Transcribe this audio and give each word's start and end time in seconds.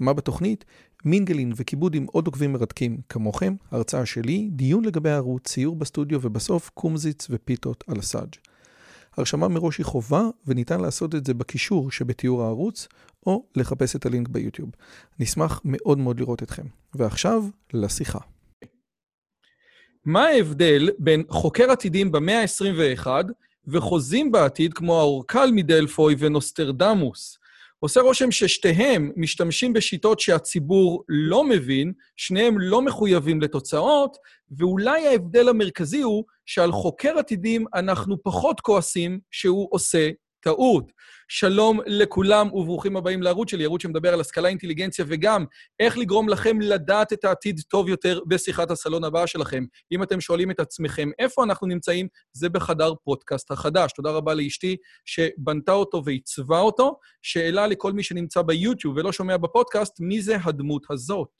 מה 0.00 0.12
בתוכנית? 0.12 0.64
מינגלין 1.04 1.52
וכיבוד 1.56 1.94
עם 1.94 2.06
עוד 2.12 2.26
עוקבים 2.26 2.52
מרתקים 2.52 3.00
כמוכם, 3.08 3.54
הרצאה 3.70 4.06
שלי, 4.06 4.48
דיון 4.52 4.84
לגבי 4.84 5.10
הערוץ, 5.10 5.48
ציור 5.48 5.76
בסטודיו 5.76 6.18
ובסוף 6.22 6.70
קומזיץ 6.74 7.26
ופיתות 7.30 7.84
על 7.86 7.98
הסאג'. 7.98 8.34
הרשמה 9.16 9.48
מראש 9.48 9.78
היא 9.78 9.86
חובה 9.86 10.22
וניתן 10.46 10.80
לעשות 10.80 11.14
את 11.14 11.26
זה 11.26 11.34
בקישור 11.34 11.90
שבתיאור 11.90 12.42
הערוץ 12.42 12.88
או 13.26 13.44
לחפש 13.56 13.96
את 13.96 14.06
הלינק 14.06 14.28
ביוטיוב. 14.28 14.70
נשמח 15.18 15.60
מאוד 15.64 15.98
מאוד 15.98 16.20
לראות 16.20 16.42
אתכם. 16.42 16.66
ועכשיו, 16.94 17.44
לשיחה. 17.72 18.18
מה 20.04 20.26
ההבדל 20.26 20.90
בין 20.98 21.22
חוקר 21.28 21.70
עתידים 21.70 22.12
במאה 22.12 22.42
ה-21 22.42 23.06
וחוזים 23.68 24.32
בעתיד 24.32 24.74
כמו 24.74 25.00
האורקל 25.00 25.50
מדלפוי 25.52 26.14
ונוסטרדמוס? 26.18 27.39
עושה 27.82 28.00
רושם 28.00 28.30
ששתיהם 28.30 29.12
משתמשים 29.16 29.72
בשיטות 29.72 30.20
שהציבור 30.20 31.04
לא 31.08 31.44
מבין, 31.44 31.92
שניהם 32.16 32.60
לא 32.60 32.82
מחויבים 32.82 33.40
לתוצאות, 33.40 34.16
ואולי 34.58 35.06
ההבדל 35.06 35.48
המרכזי 35.48 36.00
הוא 36.00 36.24
שעל 36.46 36.72
חוקר 36.72 37.18
עתידים 37.18 37.64
אנחנו 37.74 38.22
פחות 38.22 38.60
כועסים 38.60 39.20
שהוא 39.30 39.68
עושה 39.70 40.10
טעות. 40.40 40.92
שלום 41.32 41.80
לכולם 41.86 42.52
וברוכים 42.52 42.96
הבאים 42.96 43.22
לערוץ 43.22 43.50
שלי, 43.50 43.64
ערוץ 43.64 43.82
שמדבר 43.82 44.14
על 44.14 44.20
השכלה, 44.20 44.48
אינטליגנציה 44.48 45.04
וגם 45.08 45.44
איך 45.80 45.98
לגרום 45.98 46.28
לכם 46.28 46.60
לדעת 46.60 47.12
את 47.12 47.24
העתיד 47.24 47.60
טוב 47.68 47.88
יותר 47.88 48.20
בשיחת 48.28 48.70
הסלון 48.70 49.04
הבאה 49.04 49.26
שלכם. 49.26 49.64
אם 49.92 50.02
אתם 50.02 50.20
שואלים 50.20 50.50
את 50.50 50.60
עצמכם 50.60 51.10
איפה 51.18 51.44
אנחנו 51.44 51.66
נמצאים, 51.66 52.08
זה 52.32 52.48
בחדר 52.48 52.94
פודקאסט 53.04 53.50
החדש. 53.50 53.92
תודה 53.92 54.10
רבה 54.10 54.34
לאשתי 54.34 54.76
שבנתה 55.04 55.72
אותו 55.72 56.02
ועיצבה 56.04 56.60
אותו. 56.60 56.98
שאלה 57.22 57.66
לכל 57.66 57.92
מי 57.92 58.02
שנמצא 58.02 58.42
ביוטיוב 58.42 58.96
ולא 58.96 59.12
שומע 59.12 59.36
בפודקאסט, 59.36 60.00
מי 60.00 60.22
זה 60.22 60.36
הדמות 60.44 60.86
הזאת? 60.90 61.30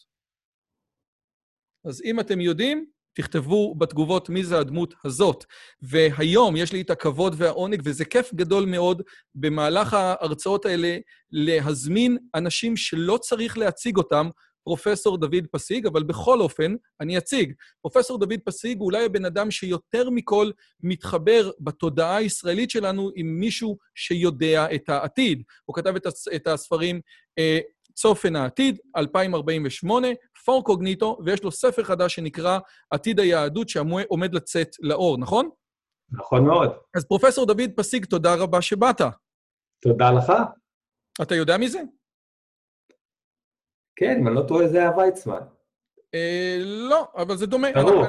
אז 1.84 2.02
אם 2.04 2.20
אתם 2.20 2.40
יודעים, 2.40 2.86
תכתבו 3.12 3.74
בתגובות 3.74 4.28
מי 4.28 4.44
זה 4.44 4.58
הדמות 4.58 4.94
הזאת. 5.04 5.44
והיום 5.82 6.56
יש 6.56 6.72
לי 6.72 6.80
את 6.80 6.90
הכבוד 6.90 7.34
והעונג, 7.38 7.82
וזה 7.84 8.04
כיף 8.04 8.34
גדול 8.34 8.64
מאוד 8.64 9.02
במהלך 9.34 9.94
ההרצאות 9.94 10.66
האלה 10.66 10.96
להזמין 11.32 12.18
אנשים 12.34 12.76
שלא 12.76 13.18
צריך 13.22 13.58
להציג 13.58 13.96
אותם, 13.96 14.28
פרופסור 14.64 15.18
דוד 15.18 15.46
פסיג, 15.52 15.86
אבל 15.86 16.02
בכל 16.02 16.40
אופן, 16.40 16.74
אני 17.00 17.18
אציג. 17.18 17.52
פרופסור 17.80 18.18
דוד 18.18 18.40
פסיג 18.44 18.78
הוא 18.78 18.86
אולי 18.86 19.04
הבן 19.04 19.24
אדם 19.24 19.50
שיותר 19.50 20.10
מכל 20.10 20.50
מתחבר 20.82 21.50
בתודעה 21.60 22.16
הישראלית 22.16 22.70
שלנו 22.70 23.10
עם 23.14 23.40
מישהו 23.40 23.76
שיודע 23.94 24.74
את 24.74 24.88
העתיד. 24.88 25.42
הוא 25.64 25.76
כתב 25.76 25.94
את 26.34 26.46
הספרים 26.46 27.00
צופן 27.94 28.36
העתיד, 28.36 28.78
2048, 28.96 30.08
פור 30.44 30.64
קוגניטו, 30.64 31.18
ויש 31.24 31.42
לו 31.42 31.50
ספר 31.50 31.84
חדש 31.84 32.14
שנקרא 32.14 32.58
עתיד 32.90 33.20
היהדות, 33.20 33.68
שעומד 33.68 34.34
לצאת 34.34 34.68
לאור, 34.80 35.18
נכון? 35.18 35.50
נכון 36.12 36.46
מאוד. 36.46 36.70
אז 36.96 37.04
פרופסור 37.04 37.46
דוד 37.46 37.70
פסיג, 37.76 38.04
תודה 38.04 38.34
רבה 38.34 38.62
שבאת. 38.62 39.00
תודה 39.82 40.10
לך. 40.10 40.32
אתה 41.22 41.34
יודע 41.34 41.56
מי 41.56 41.68
זה? 41.68 41.80
כן, 43.96 44.16
אם 44.20 44.28
אני 44.28 44.36
לא 44.36 44.42
טועה, 44.48 44.68
זה 44.68 44.78
היה 44.78 44.96
ויצמן. 44.96 45.40
אה, 46.14 46.56
לא, 46.60 47.08
אבל 47.16 47.36
זה 47.36 47.46
דומה. 47.46 47.68
ברור. 47.72 48.06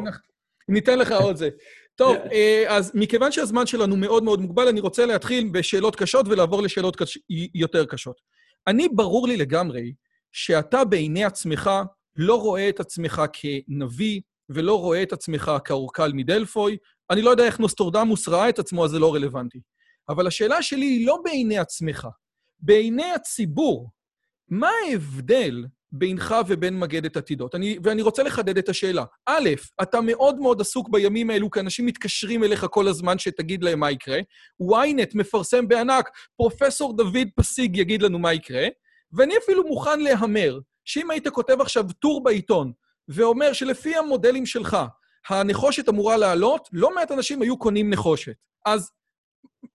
ניתן 0.70 1.00
לך 1.00 1.12
עוד 1.12 1.36
זה. 1.36 1.50
טוב, 1.96 2.16
אה, 2.34 2.66
אז 2.68 2.92
מכיוון 2.96 3.32
שהזמן 3.32 3.66
שלנו 3.66 3.96
מאוד 3.96 4.24
מאוד 4.24 4.40
מוגבל, 4.42 4.68
אני 4.68 4.80
רוצה 4.80 5.06
להתחיל 5.06 5.50
בשאלות 5.52 5.96
קשות 5.96 6.26
ולעבור 6.30 6.62
לשאלות 6.62 6.96
קש... 6.96 7.18
יותר 7.56 7.86
קשות. 7.86 8.22
אני, 8.68 8.90
ברור 8.90 9.28
לי 9.28 9.38
לגמרי 9.38 9.94
שאתה 10.32 10.86
בעיני 10.86 11.24
עצמך 11.24 11.70
לא 12.16 12.42
רואה 12.42 12.70
את 12.70 12.80
עצמך 12.80 13.22
כנביא 13.34 14.22
ולא 14.50 14.80
רואה 14.80 15.04
את 15.04 15.14
עצמך 15.14 15.52
כאורקל 15.66 16.12
מדלפוי. 16.14 16.78
אני 17.10 17.22
לא 17.22 17.30
יודע 17.30 17.46
איך 17.46 17.60
נוסטורדמוס 17.60 18.28
ראה 18.28 18.50
את 18.50 18.60
עצמו, 18.60 18.86
אז 18.86 18.92
זה 18.92 19.00
לא 19.00 19.14
רלוונטי. 19.14 19.60
אבל 20.10 20.28
השאלה 20.28 20.62
שלי 20.62 20.86
היא 20.86 21.08
לא 21.08 21.18
בעיני 21.24 21.58
עצמך, 21.58 22.08
בעיני 22.60 23.12
הציבור. 23.12 23.90
מה 24.50 24.70
ההבדל 24.88 25.66
בינך 25.92 26.36
ובין 26.48 26.80
מגדת 26.80 27.18
עתידות? 27.18 27.56
אני, 27.56 27.78
ואני 27.84 28.02
רוצה 28.02 28.24
לחדד 28.24 28.58
את 28.58 28.70
השאלה. 28.70 29.04
א', 29.26 29.50
אתה 29.82 30.02
מאוד 30.02 30.40
מאוד 30.40 30.62
עסוק 30.62 30.90
בימים 30.90 31.30
האלו, 31.30 31.52
כי 31.52 31.60
אנשים 31.60 31.86
מתקשרים 31.86 32.44
אליך 32.44 32.66
כל 32.72 32.88
הזמן 32.88 33.20
שתגיד 33.20 33.64
להם 33.64 33.80
מה 33.80 33.92
יקרה. 33.92 34.20
ynet 34.62 35.12
מפרסם 35.16 35.68
בענק, 35.68 36.10
פרופסור 36.38 36.98
דוד 36.98 37.28
פסיג 37.36 37.78
יגיד 37.78 38.02
לנו 38.02 38.20
מה 38.20 38.34
יקרה, 38.34 38.68
ואני 39.14 39.38
אפילו 39.38 39.68
מוכן 39.68 40.00
להמר 40.00 40.60
שאם 40.86 41.12
היית 41.12 41.28
כותב 41.28 41.62
עכשיו 41.62 41.86
טור 42.00 42.24
בעיתון, 42.24 42.72
ואומר 43.08 43.54
שלפי 43.54 43.96
המודלים 43.96 44.46
שלך, 44.46 44.78
הנחושת 45.30 45.90
אמורה 45.90 46.18
לעלות, 46.18 46.70
לא 46.74 46.96
מעט 46.96 47.12
אנשים 47.12 47.42
היו 47.42 47.58
קונים 47.58 47.90
נחושת. 47.90 48.34
אז 48.66 48.92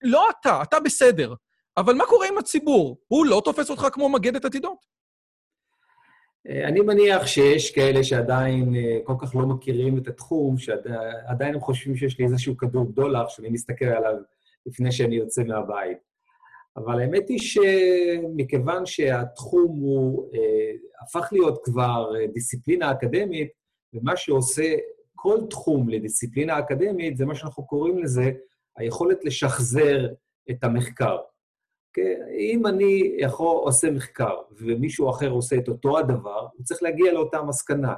לא 0.03 0.31
אתה, 0.31 0.63
אתה 0.63 0.81
בסדר, 0.81 1.35
אבל 1.77 1.95
מה 1.95 2.07
קורה 2.07 2.29
עם 2.29 2.39
הציבור? 2.39 2.99
הוא 3.09 3.27
לא 3.27 3.43
תופס 3.45 3.71
אותך 3.71 3.87
כמו 3.93 4.09
מגדת 4.09 4.45
עתידות? 4.45 4.96
אני 6.49 6.81
מניח 6.81 7.27
שיש 7.27 7.71
כאלה 7.71 8.05
שעדיין 8.05 8.75
אה, 8.77 8.99
כל 9.05 9.13
כך 9.19 9.35
לא 9.35 9.47
מכירים 9.47 9.99
את 9.99 10.09
התחום, 10.09 10.59
שעדיין 10.59 11.55
הם 11.55 11.61
חושבים 11.61 11.97
שיש 11.97 12.19
לי 12.19 12.25
איזשהו 12.25 12.57
כדור 12.57 12.85
בדולח 12.85 13.29
שאני 13.29 13.49
מסתכל 13.49 13.85
עליו 13.85 14.15
לפני 14.67 14.93
שאני 14.93 15.17
יוצא 15.17 15.43
מהבית. 15.45 15.99
אבל 16.77 17.01
האמת 17.01 17.29
היא 17.29 17.39
שמכיוון 17.39 18.87
שהתחום 18.87 19.79
הוא 19.81 20.31
אה, 20.35 20.73
הפך 21.03 21.29
להיות 21.33 21.65
כבר 21.65 22.13
אה, 22.17 22.27
דיסציפלינה 22.27 22.91
אקדמית, 22.91 23.49
ומה 23.95 24.17
שעושה 24.17 24.75
כל 25.15 25.39
תחום 25.51 25.89
לדיסציפלינה 25.89 26.59
אקדמית, 26.59 27.17
זה 27.17 27.27
מה 27.27 27.35
שאנחנו 27.35 27.67
קוראים 27.67 27.99
לזה 27.99 28.31
היכולת 28.77 29.25
לשחזר 29.25 30.09
את 30.51 30.65
המחקר. 30.65 31.17
אם 32.39 32.67
אני 32.67 33.15
יכול, 33.19 33.57
עושה 33.57 33.91
מחקר 33.91 34.35
ומישהו 34.59 35.11
אחר 35.11 35.31
עושה 35.31 35.57
את 35.57 35.69
אותו 35.69 35.99
הדבר, 35.99 36.47
הוא 36.57 36.65
צריך 36.65 36.83
להגיע 36.83 37.13
לאותה 37.13 37.43
מסקנה. 37.43 37.95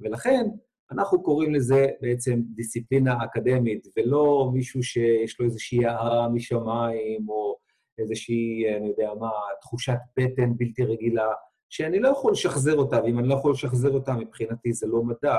ולכן 0.00 0.46
אנחנו 0.90 1.22
קוראים 1.22 1.54
לזה 1.54 1.86
בעצם 2.00 2.40
דיסציפלינה 2.54 3.24
אקדמית, 3.24 3.86
ולא 3.96 4.50
מישהו 4.52 4.82
שיש 4.82 5.40
לו 5.40 5.46
איזושהי 5.46 5.86
הערה 5.86 6.28
משמיים, 6.28 7.28
או 7.28 7.56
איזושהי, 7.98 8.76
אני 8.76 8.88
יודע 8.88 9.10
מה, 9.20 9.30
תחושת 9.60 9.98
בטן 10.18 10.56
בלתי 10.56 10.84
רגילה, 10.84 11.28
שאני 11.70 12.00
לא 12.00 12.08
יכול 12.08 12.32
לשחזר 12.32 12.76
אותה, 12.76 13.00
ואם 13.04 13.18
אני 13.18 13.28
לא 13.28 13.34
יכול 13.34 13.52
לשחזר 13.52 13.90
אותה, 13.90 14.12
מבחינתי 14.14 14.72
זה 14.72 14.86
לא 14.86 15.02
מדע. 15.02 15.36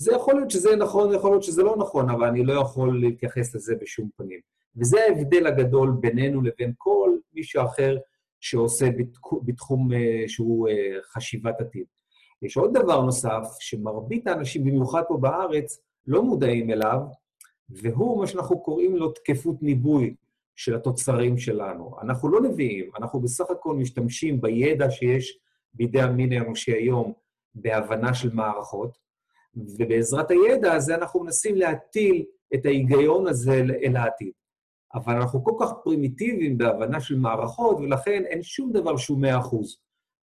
זה 0.00 0.12
יכול 0.12 0.34
להיות 0.34 0.50
שזה 0.50 0.76
נכון, 0.76 1.14
יכול 1.14 1.30
להיות 1.30 1.42
שזה 1.42 1.62
לא 1.62 1.76
נכון, 1.78 2.10
אבל 2.10 2.28
אני 2.28 2.44
לא 2.44 2.52
יכול 2.52 3.00
להתייחס 3.00 3.54
לזה 3.54 3.74
בשום 3.80 4.08
פנים. 4.16 4.40
וזה 4.76 4.98
ההבדל 5.08 5.46
הגדול 5.46 5.96
בינינו 6.00 6.42
לבין 6.42 6.72
כל 6.76 7.16
מישהו 7.34 7.62
אחר 7.64 7.96
שעושה 8.40 8.88
בתחום 9.44 9.92
אה, 9.92 10.24
שהוא 10.26 10.68
אה, 10.68 11.02
חשיבת 11.12 11.60
עתיד. 11.60 11.84
יש 12.42 12.56
עוד 12.56 12.74
דבר 12.74 13.02
נוסף, 13.02 13.42
שמרבית 13.60 14.26
האנשים, 14.26 14.64
במיוחד 14.64 15.02
פה 15.08 15.16
בארץ, 15.16 15.80
לא 16.06 16.22
מודעים 16.22 16.70
אליו, 16.70 17.00
והוא 17.70 18.20
מה 18.20 18.26
שאנחנו 18.26 18.62
קוראים 18.62 18.96
לו 18.96 19.12
תקפות 19.12 19.62
ניבוי 19.62 20.14
של 20.56 20.74
התוצרים 20.74 21.38
שלנו. 21.38 21.96
אנחנו 22.02 22.28
לא 22.28 22.40
נביאים, 22.40 22.90
אנחנו 22.98 23.20
בסך 23.20 23.50
הכל 23.50 23.74
משתמשים 23.74 24.40
בידע 24.40 24.90
שיש 24.90 25.38
בידי 25.74 26.00
המין 26.00 26.32
האנושי 26.32 26.72
היום 26.72 27.12
בהבנה 27.54 28.14
של 28.14 28.32
מערכות, 28.32 28.98
ובעזרת 29.56 30.30
הידע 30.30 30.72
הזה 30.72 30.94
אנחנו 30.94 31.20
מנסים 31.20 31.56
להטיל 31.56 32.24
את 32.54 32.66
ההיגיון 32.66 33.26
הזה 33.26 33.62
אל 33.84 33.96
העתיד. 33.96 34.32
אבל 34.94 35.14
אנחנו 35.16 35.44
כל 35.44 35.52
כך 35.60 35.72
פרימיטיביים 35.84 36.58
בהבנה 36.58 37.00
של 37.00 37.18
מערכות, 37.18 37.78
ולכן 37.80 38.22
אין 38.24 38.42
שום 38.42 38.72
דבר 38.72 38.96
שהוא 38.96 39.20
מאה 39.20 39.38
אחוז. 39.38 39.78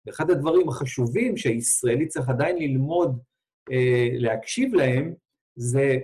ואחד 0.06 0.30
הדברים 0.30 0.68
החשובים 0.68 1.36
שהישראלי 1.36 2.06
צריך 2.06 2.28
עדיין 2.28 2.58
ללמוד 2.58 3.18
אה, 3.72 4.08
להקשיב 4.12 4.74
להם, 4.74 5.14
זה 5.56 5.96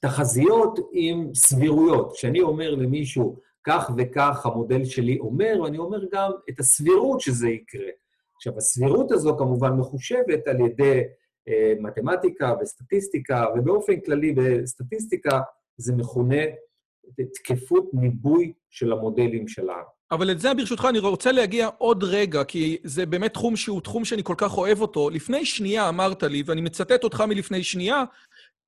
תחזיות 0.00 0.78
עם 0.92 1.34
סבירויות. 1.34 2.12
כשאני 2.12 2.40
אומר 2.40 2.74
למישהו, 2.74 3.36
כך 3.66 3.90
וכך 3.96 4.46
המודל 4.46 4.84
שלי 4.84 5.18
אומר, 5.18 5.60
ואני 5.62 5.78
אומר 5.78 6.04
גם 6.12 6.30
את 6.50 6.60
הסבירות 6.60 7.20
שזה 7.20 7.48
יקרה. 7.48 7.88
עכשיו, 8.36 8.56
הסבירות 8.56 9.12
הזו 9.12 9.36
כמובן 9.38 9.72
מחושבת 9.72 10.46
על 10.46 10.60
ידי 10.60 11.02
אה, 11.48 11.74
מתמטיקה 11.80 12.54
וסטטיסטיקה, 12.60 13.44
ובאופן 13.54 14.00
כללי 14.00 14.32
בסטטיסטיקה 14.32 15.40
זה 15.76 15.96
מכונה 15.96 16.42
תקפות 17.34 17.84
ניבוי 17.92 18.52
של 18.70 18.92
המודלים 18.92 19.48
שלנו. 19.48 19.98
אבל 20.10 20.30
את 20.30 20.40
זה, 20.40 20.54
ברשותך, 20.54 20.86
אני 20.88 20.98
רוצה 20.98 21.32
להגיע 21.32 21.68
עוד 21.78 22.04
רגע, 22.04 22.44
כי 22.44 22.76
זה 22.84 23.06
באמת 23.06 23.32
תחום 23.32 23.56
שהוא 23.56 23.80
תחום 23.80 24.04
שאני 24.04 24.22
כל 24.24 24.34
כך 24.36 24.58
אוהב 24.58 24.80
אותו. 24.80 25.10
לפני 25.10 25.44
שנייה 25.44 25.88
אמרת 25.88 26.22
לי, 26.22 26.42
ואני 26.46 26.60
מצטט 26.60 27.04
אותך 27.04 27.20
מלפני 27.20 27.62
שנייה, 27.62 28.04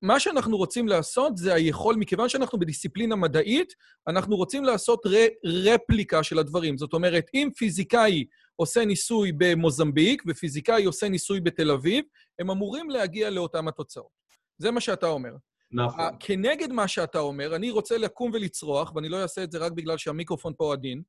מה 0.02 0.20
שאנחנו 0.20 0.56
רוצים 0.56 0.88
לעשות 0.88 1.36
זה 1.36 1.54
היכול, 1.54 1.96
מכיוון 1.96 2.28
שאנחנו 2.28 2.58
בדיסציפלינה 2.58 3.16
מדעית, 3.16 3.74
אנחנו 4.08 4.36
רוצים 4.36 4.64
לעשות 4.64 5.06
ר, 5.06 5.10
רפליקה 5.44 6.22
של 6.22 6.38
הדברים. 6.38 6.78
זאת 6.78 6.92
אומרת, 6.92 7.26
אם 7.34 7.48
פיזיקאי 7.56 8.24
עושה 8.56 8.84
ניסוי 8.84 9.32
במוזמביק 9.38 10.22
ופיזיקאי 10.26 10.84
עושה 10.84 11.08
ניסוי 11.08 11.40
בתל 11.40 11.70
אביב, 11.70 12.04
הם 12.38 12.50
אמורים 12.50 12.90
להגיע 12.90 13.30
לאותן 13.30 13.68
התוצאות. 13.68 14.20
זה 14.58 14.70
מה 14.70 14.80
שאתה 14.80 15.06
אומר. 15.06 15.30
נכון. 15.72 16.04
כנגד 16.20 16.72
מה 16.72 16.88
שאתה 16.88 17.18
אומר, 17.18 17.56
אני 17.56 17.70
רוצה 17.70 17.98
לקום 17.98 18.30
ולצרוח, 18.34 18.92
ואני 18.94 19.08
לא 19.08 19.22
אעשה 19.22 19.44
את 19.44 19.52
זה 19.52 19.58
רק 19.58 19.72
בגלל 19.72 19.98
שהמיקרופון 19.98 20.52
פה 20.56 20.72
עדין. 20.72 21.02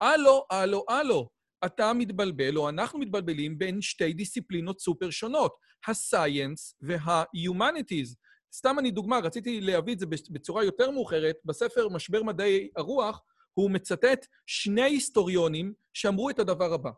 הלו, 0.00 0.46
הלו, 0.50 0.84
הלו, 0.88 1.28
אתה 1.64 1.92
מתבלבל, 1.92 2.56
או 2.56 2.68
אנחנו 2.68 2.98
מתבלבלים, 2.98 3.58
בין 3.58 3.82
שתי 3.82 4.12
דיסציפלינות 4.12 4.80
סופר 4.80 5.10
שונות, 5.10 5.54
ה-science 5.86 6.74
וה-humanities. 6.80 8.14
סתם 8.54 8.78
אני 8.78 8.90
דוגמה, 8.90 9.18
רציתי 9.18 9.60
להביא 9.60 9.94
את 9.94 9.98
זה 9.98 10.06
בצורה 10.30 10.64
יותר 10.64 10.90
מאוחרת, 10.90 11.36
בספר 11.44 11.88
משבר 11.88 12.22
מדעי 12.22 12.68
הרוח, 12.76 13.22
הוא 13.54 13.70
מצטט 13.70 14.26
שני 14.46 14.82
היסטוריונים 14.82 15.74
שאמרו 15.94 16.30
את 16.30 16.38
הדבר 16.38 16.72
הבא. 16.72 16.90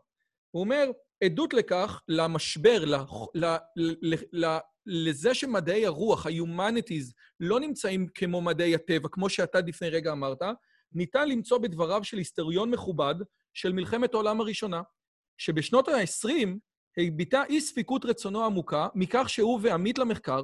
הוא 0.51 0.61
אומר, 0.61 0.91
עדות 1.23 1.53
לכך, 1.53 2.01
למשבר, 2.07 2.85
ל, 2.85 2.95
ל, 3.35 3.45
ל, 3.75 4.15
ל, 4.45 4.57
לזה 4.85 5.33
שמדעי 5.33 5.85
הרוח, 5.85 6.25
ה-humanities, 6.25 7.13
לא 7.39 7.59
נמצאים 7.59 8.07
כמו 8.07 8.41
מדעי 8.41 8.75
הטבע, 8.75 9.09
כמו 9.11 9.29
שאתה 9.29 9.59
לפני 9.67 9.89
רגע 9.89 10.11
אמרת, 10.11 10.41
ניתן 10.91 11.29
למצוא 11.29 11.57
בדבריו 11.57 12.03
של 12.03 12.17
היסטוריון 12.17 12.71
מכובד 12.71 13.15
של 13.53 13.73
מלחמת 13.73 14.13
העולם 14.13 14.41
הראשונה, 14.41 14.81
שבשנות 15.37 15.87
ה-20 15.87 16.47
הביטה 16.97 17.43
אי 17.49 17.61
ספיקות 17.61 18.05
רצונו 18.05 18.45
עמוקה 18.45 18.87
מכך 18.95 19.29
שהוא 19.29 19.59
ועמית 19.63 19.97
למחקר 19.97 20.41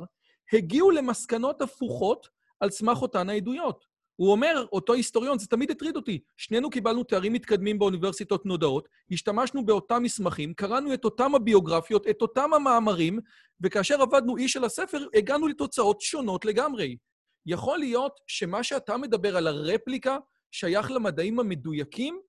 הגיעו 0.53 0.91
למסקנות 0.91 1.61
הפוכות 1.61 2.27
על 2.59 2.69
סמך 2.69 3.01
אותן 3.01 3.29
העדויות. 3.29 3.90
הוא 4.15 4.31
אומר, 4.31 4.65
אותו 4.71 4.93
היסטוריון, 4.93 5.39
זה 5.39 5.47
תמיד 5.47 5.71
הטריד 5.71 5.95
אותי, 5.95 6.19
שנינו 6.37 6.69
קיבלנו 6.69 7.03
תארים 7.03 7.33
מתקדמים 7.33 7.79
באוניברסיטות 7.79 8.45
נודעות, 8.45 8.87
השתמשנו 9.11 9.65
באותם 9.65 10.03
מסמכים, 10.03 10.53
קראנו 10.53 10.93
את 10.93 11.05
אותם 11.05 11.35
הביוגרפיות, 11.35 12.07
את 12.07 12.21
אותם 12.21 12.53
המאמרים, 12.53 13.19
וכאשר 13.61 14.01
עבדנו 14.01 14.37
איש 14.37 14.57
על 14.57 14.63
הספר, 14.63 15.07
הגענו 15.13 15.47
לתוצאות 15.47 16.01
שונות 16.01 16.45
לגמרי. 16.45 16.97
יכול 17.45 17.79
להיות 17.79 18.19
שמה 18.27 18.63
שאתה 18.63 18.97
מדבר 18.97 19.37
על 19.37 19.47
הרפליקה 19.47 20.17
שייך 20.51 20.91
למדעים 20.91 21.39
המדויקים 21.39 22.21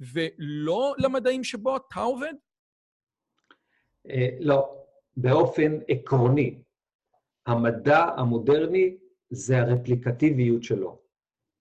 ולא 0.00 0.94
למדעים 0.98 1.44
שבו 1.44 1.76
אתה 1.76 2.00
עובד? 2.00 2.34
אה, 4.10 4.28
לא, 4.40 4.84
באופן 5.16 5.78
עקרוני. 5.88 6.58
המדע 7.46 8.04
המודרני 8.16 8.96
זה 9.30 9.58
הרפליקטיביות 9.58 10.62
שלו. 10.62 11.07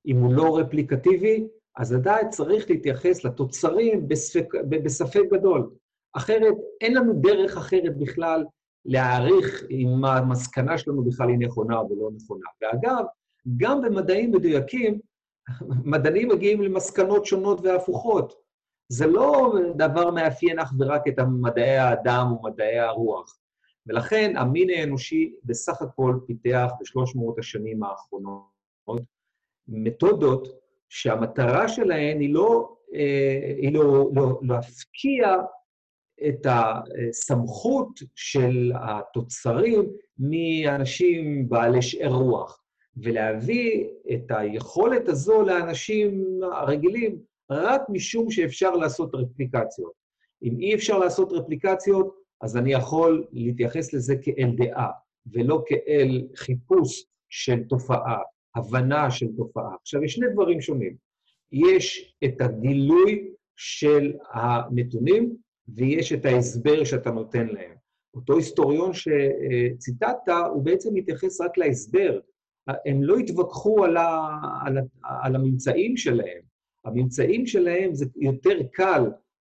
אם 0.07 0.18
הוא 0.18 0.33
לא 0.33 0.57
רפליקטיבי, 0.57 1.48
אז 1.77 1.94
עדיין 1.94 2.30
צריך 2.30 2.69
להתייחס 2.69 3.24
לתוצרים 3.24 4.07
בספק, 4.07 4.54
בספק 4.69 5.21
גדול. 5.31 5.69
אחרת, 6.13 6.56
אין 6.81 6.95
לנו 6.95 7.13
דרך 7.13 7.57
אחרת 7.57 7.98
בכלל 7.98 8.45
להעריך 8.86 9.63
אם 9.69 10.06
המסקנה 10.06 10.77
שלנו 10.77 11.04
בכלל 11.04 11.30
היא 11.30 11.38
נכונה 11.39 11.77
או 11.77 11.89
לא 12.00 12.09
נכונה. 12.15 12.45
ואגב, 12.62 13.06
גם 13.57 13.81
במדעים 13.81 14.31
מדויקים, 14.31 15.00
מדענים 15.83 16.27
מגיעים 16.27 16.62
למסקנות 16.62 17.25
שונות 17.25 17.62
והפוכות. 17.62 18.33
זה 18.89 19.07
לא 19.07 19.54
דבר 19.77 20.12
מאפיין 20.12 20.59
אך 20.59 20.74
ורק 20.80 21.07
את 21.07 21.19
מדעי 21.19 21.77
האדם 21.77 22.31
ומדעי 22.31 22.80
הרוח. 22.80 23.38
ולכן 23.88 24.33
המין 24.38 24.69
האנושי 24.69 25.36
בסך 25.44 25.81
הכל 25.81 26.19
פיתח 26.27 26.71
בשלוש 26.81 27.15
מאות 27.15 27.39
השנים 27.39 27.83
האחרונות 27.83 28.57
מתודות 29.68 30.48
שהמטרה 30.90 31.68
שלהן 31.68 32.19
היא 32.19 32.34
לא, 32.34 32.75
אה, 32.94 33.56
היא 33.58 33.74
לא, 33.74 34.10
לא, 34.16 34.40
להפקיע 34.42 35.36
את 36.28 36.48
הסמכות 36.50 38.00
של 38.16 38.72
התוצרים 38.75 39.90
מאנשים 40.19 41.50
בעלי 41.50 41.81
שאר 41.81 42.14
רוח, 42.14 42.62
ולהביא 42.98 43.88
את 44.14 44.24
היכולת 44.30 45.10
הזו 45.10 45.44
לאנשים 45.44 46.40
הרגילים 46.54 47.19
רק 47.50 47.81
משום 47.90 48.31
שאפשר 48.31 48.72
לעשות 48.72 49.16
רפליקציות. 49.16 49.92
אם 50.44 50.60
אי 50.60 50.75
אפשר 50.75 50.98
לעשות 50.98 51.31
רפליקציות, 51.31 52.16
אז 52.42 52.58
אני 52.58 52.74
יכול 52.74 53.25
להתייחס 53.31 53.94
לזה 53.94 54.16
כאל 54.22 54.52
דעה, 54.58 54.90
ולא 55.34 55.64
כאל 55.66 56.28
חיפוש 56.36 57.06
של 57.30 57.64
תופעה, 57.64 58.18
הבנה 58.55 59.11
של 59.11 59.27
תופעה. 59.38 59.75
עכשיו, 59.81 60.03
יש 60.03 60.13
שני 60.13 60.27
דברים 60.33 60.61
שונים. 60.61 60.95
יש 61.51 62.15
את 62.23 62.41
הגילוי 62.41 63.29
של 63.55 64.13
הנתונים, 64.33 65.35
ויש 65.67 66.13
את 66.13 66.25
ההסבר 66.25 66.83
שאתה 66.83 67.11
נותן 67.11 67.47
להם. 67.47 67.75
אותו 68.15 68.38
היסטוריון 68.38 68.91
שציטטת, 68.94 70.29
הוא 70.53 70.63
בעצם 70.63 70.94
מתייחס 70.94 71.41
רק 71.41 71.57
להסבר. 71.57 72.19
הם 72.85 73.03
לא 73.03 73.17
התווכחו 73.17 73.85
על, 73.85 73.97
ה, 73.97 74.27
על, 74.65 74.77
ה, 74.77 74.81
על 75.25 75.35
הממצאים 75.35 75.97
שלהם. 75.97 76.41
הממצאים 76.85 77.45
שלהם 77.45 77.95
זה 77.95 78.05
יותר 78.15 78.57
קל 78.73 79.03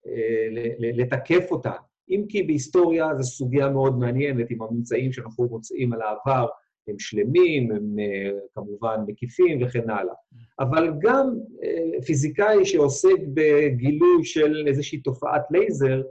אה, 0.08 0.48
לתקף 0.80 1.52
אותם. 1.52 1.72
אם 2.10 2.26
כי 2.30 2.44
בהיסטוריה 2.44 3.16
זו 3.16 3.24
סוגיה 3.24 3.70
מאוד 3.70 3.98
מעניינת, 3.98 4.52
עם 4.52 4.62
הממצאים 4.62 5.12
שאנחנו 5.12 5.48
מוצאים 5.48 5.94
על 5.94 6.02
העבר, 6.02 6.48
הם 6.90 7.00
שלמים, 7.00 7.72
הם 7.72 8.00
אה, 8.00 8.32
כמובן 8.56 9.00
מקיפים 9.08 9.60
וכן 9.64 9.90
הלאה. 9.90 10.14
אבל 10.60 10.94
גם 11.00 11.36
אה, 11.64 12.02
פיזיקאי 12.06 12.66
שעוסק 12.66 13.18
בגילוי 13.34 14.24
של 14.24 14.64
איזושהי 14.68 15.02
תופעת 15.02 15.42
לייזר, 15.52 16.02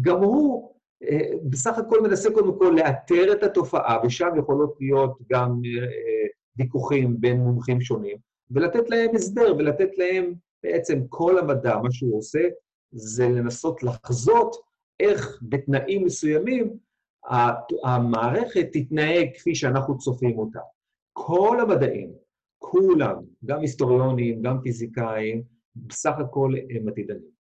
גם 0.00 0.22
הוא 0.22 0.72
אה, 1.02 1.30
בסך 1.42 1.78
הכל 1.78 2.02
מנסה 2.02 2.30
קודם 2.30 2.58
כל 2.58 2.74
לאתר 2.76 3.32
את 3.32 3.42
התופעה, 3.42 3.98
ושם 4.06 4.28
יכולות 4.38 4.76
להיות 4.80 5.18
גם 5.32 5.60
ויכוחים 6.58 7.20
בין 7.20 7.40
מומחים 7.40 7.80
שונים, 7.80 8.16
ולתת 8.50 8.90
להם 8.90 9.14
הסבר 9.14 9.54
ולתת 9.58 9.98
להם 9.98 10.34
בעצם 10.62 10.98
כל 11.08 11.38
המדע, 11.38 11.76
מה 11.76 11.90
שהוא 11.90 12.18
עושה, 12.18 12.48
זה 12.92 13.28
לנסות 13.28 13.82
לחזות 13.82 14.56
איך 15.00 15.38
בתנאים 15.42 16.04
מסוימים 16.04 16.78
המערכת 17.84 18.68
תתנהג 18.72 19.28
כפי 19.34 19.54
שאנחנו 19.54 19.98
צופים 19.98 20.38
אותה. 20.38 20.60
כל 21.12 21.58
המדעים, 21.60 22.12
כולם, 22.58 23.16
גם 23.44 23.60
היסטוריונים, 23.60 24.42
גם 24.42 24.60
פיזיקאים, 24.62 25.42
בסך 25.76 26.14
הכל 26.18 26.52
הם 26.70 26.88
עתידנים. 26.88 27.37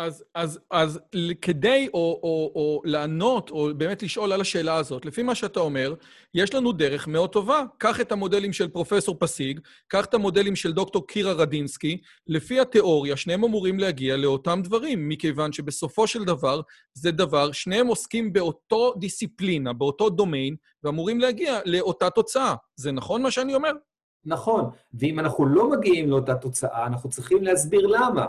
אז, 0.00 0.24
אז, 0.34 0.60
אז 0.70 1.00
כדי 1.42 1.88
או, 1.94 2.20
או, 2.22 2.52
או 2.54 2.82
לענות, 2.84 3.50
או 3.50 3.68
באמת 3.76 4.02
לשאול 4.02 4.32
על 4.32 4.40
השאלה 4.40 4.76
הזאת, 4.76 5.06
לפי 5.06 5.22
מה 5.22 5.34
שאתה 5.34 5.60
אומר, 5.60 5.94
יש 6.34 6.54
לנו 6.54 6.72
דרך 6.72 7.08
מאוד 7.08 7.30
טובה. 7.30 7.62
קח 7.78 8.00
את 8.00 8.12
המודלים 8.12 8.52
של 8.52 8.68
פרופסור 8.68 9.16
פסיג, 9.18 9.60
קח 9.88 10.04
את 10.04 10.14
המודלים 10.14 10.56
של 10.56 10.72
דוקטור 10.72 11.06
קירה 11.06 11.32
רדינסקי, 11.32 12.00
לפי 12.26 12.60
התיאוריה, 12.60 13.16
שניהם 13.16 13.44
אמורים 13.44 13.78
להגיע 13.78 14.16
לאותם 14.16 14.60
דברים, 14.64 15.08
מכיוון 15.08 15.52
שבסופו 15.52 16.06
של 16.06 16.24
דבר 16.24 16.60
זה 16.94 17.10
דבר, 17.10 17.52
שניהם 17.52 17.86
עוסקים 17.86 18.32
באותו 18.32 18.94
דיסציפלינה, 18.98 19.72
באותו 19.72 20.10
דומיין, 20.10 20.56
ואמורים 20.84 21.20
להגיע 21.20 21.58
לאותה 21.64 22.10
תוצאה. 22.10 22.54
זה 22.76 22.92
נכון 22.92 23.22
מה 23.22 23.30
שאני 23.30 23.54
אומר? 23.54 23.72
נכון, 24.24 24.70
ואם 24.94 25.18
אנחנו 25.18 25.46
לא 25.46 25.70
מגיעים 25.70 26.10
לאותה 26.10 26.34
תוצאה, 26.34 26.86
אנחנו 26.86 27.10
צריכים 27.10 27.42
להסביר 27.42 27.86
למה. 27.86 28.26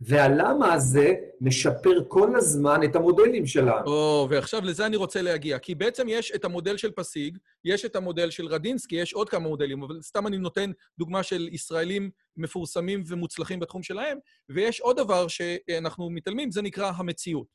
והלמה 0.00 0.72
הזה 0.72 1.14
משפר 1.40 2.04
כל 2.08 2.36
הזמן 2.36 2.80
את 2.84 2.96
המודלים 2.96 3.46
שלנו. 3.46 3.86
או, 3.86 4.26
ועכשיו 4.30 4.60
לזה 4.64 4.86
אני 4.86 4.96
רוצה 4.96 5.22
להגיע. 5.22 5.58
כי 5.58 5.74
בעצם 5.74 6.06
יש 6.08 6.32
את 6.34 6.44
המודל 6.44 6.76
של 6.76 6.90
פסיג, 6.90 7.38
יש 7.64 7.84
את 7.84 7.96
המודל 7.96 8.30
של 8.30 8.46
רדינסקי, 8.46 8.96
יש 8.96 9.14
עוד 9.14 9.28
כמה 9.28 9.48
מודלים, 9.48 9.82
אבל 9.82 10.02
סתם 10.02 10.26
אני 10.26 10.38
נותן 10.38 10.70
דוגמה 10.98 11.22
של 11.22 11.48
ישראלים 11.52 12.10
מפורסמים 12.36 13.02
ומוצלחים 13.06 13.60
בתחום 13.60 13.82
שלהם, 13.82 14.18
ויש 14.48 14.80
עוד 14.80 14.96
דבר 14.96 15.28
שאנחנו 15.28 16.10
מתעלמים, 16.10 16.50
זה 16.50 16.62
נקרא 16.62 16.92
המציאות, 16.96 17.46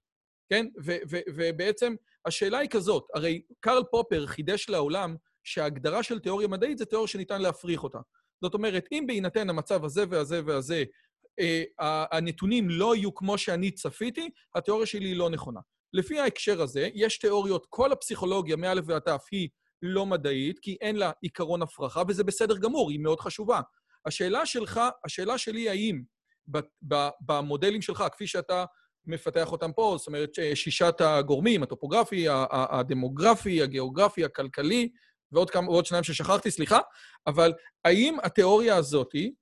כן? 0.50 0.66
ובעצם 1.36 1.96
השאלה 2.26 2.58
היא 2.58 2.70
כזאת, 2.70 3.08
הרי 3.14 3.42
קרל 3.60 3.84
פופר 3.92 4.26
חידש 4.26 4.70
לעולם 4.70 5.16
שההגדרה 5.44 6.04
של 6.04 6.20
תיאוריה 6.20 6.48
מדעית 6.48 6.78
זה 6.78 6.86
תיאוריה 6.86 7.08
שניתן 7.08 7.42
להפריך 7.42 7.84
אותה. 7.84 8.00
זאת 8.42 8.54
אומרת, 8.54 8.88
אם 8.92 9.04
בהינתן 9.08 9.50
המצב 9.50 9.86
הזה 9.86 10.04
והזה 10.10 10.42
והזה, 10.46 10.84
הנתונים 12.12 12.70
לא 12.70 12.96
יהיו 12.96 13.14
כמו 13.14 13.38
שאני 13.38 13.72
צפיתי, 13.72 14.30
התיאוריה 14.56 14.86
שלי 14.86 15.08
היא 15.08 15.16
לא 15.16 15.30
נכונה. 15.30 15.60
לפי 15.94 16.20
ההקשר 16.20 16.62
הזה, 16.62 16.90
יש 16.94 17.18
תיאוריות, 17.20 17.66
כל 17.70 17.92
הפסיכולוגיה 17.92 18.56
מא' 18.56 18.74
ועד 18.86 19.02
ת' 19.02 19.20
היא 19.32 19.50
לא 19.82 20.06
מדעית, 20.06 20.60
כי 20.60 20.78
אין 20.82 20.96
לה 20.96 21.12
עיקרון 21.22 21.62
הפרחה, 21.62 22.02
וזה 22.08 22.24
בסדר 22.24 22.58
גמור, 22.58 22.90
היא 22.90 23.00
מאוד 23.00 23.20
חשובה. 23.20 23.62
השאלה 24.06 24.46
שלך, 24.46 24.82
השאלה 25.06 25.38
שלי 25.38 25.70
האם 25.70 26.02
במודלים 27.22 27.82
שלך, 27.82 28.04
כפי 28.12 28.28
שאתה 28.28 28.66
מפתח 29.06 29.52
אותם 29.52 29.72
פה, 29.74 29.96
זאת 29.98 30.08
אומרת, 30.08 30.30
שישת 30.54 31.02
הגורמים, 31.02 31.64
הטופוגרפי, 31.64 32.26
הדמוגרפי, 32.52 33.62
הגיאוגרפי, 33.62 34.26
הכלכלי, 34.26 34.90
ועוד 35.32 35.50
כמה, 35.50 35.70
ועוד 35.70 35.86
שניים 35.86 36.04
ששכחתי, 36.04 36.52
סליחה, 36.52 36.80
אבל 37.28 37.54
האם 37.86 38.18
התיאוריה 38.24 38.76
הזאתי 38.76 39.34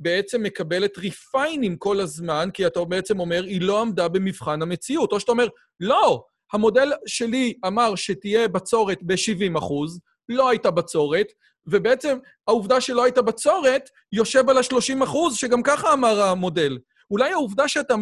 בעצם 0.00 0.42
מקבלת 0.42 0.98
ריפיינים 0.98 1.76
כל 1.76 2.00
הזמן, 2.00 2.48
כי 2.54 2.66
אתה 2.66 2.84
בעצם 2.84 3.20
אומר, 3.20 3.44
היא 3.44 3.60
לא 3.60 3.80
עמדה 3.80 4.08
במבחן 4.08 4.62
המציאות, 4.62 5.12
או 5.12 5.20
שאתה 5.20 5.32
אומר, 5.32 5.46
לא, 5.80 6.24
המודל 6.52 6.92
שלי 7.06 7.54
אמר 7.66 7.94
שתהיה 7.94 8.48
בצורת 8.48 8.98
ב-70 9.02 9.58
אחוז, 9.58 10.00
לא 10.28 10.48
הייתה 10.48 10.70
בצורת, 10.70 11.26
ובעצם 11.66 12.18
העובדה 12.48 12.80
שלא 12.80 13.04
הייתה 13.04 13.22
בצורת 13.22 13.90
יושב 14.12 14.48
על 14.48 14.58
ה-30 14.58 15.04
אחוז, 15.04 15.36
שגם 15.36 15.62
ככה 15.62 15.92
אמר 15.92 16.22
המודל. 16.22 16.78
אולי 17.10 17.32
העובדה 17.32 17.68
שאתה 17.68 17.94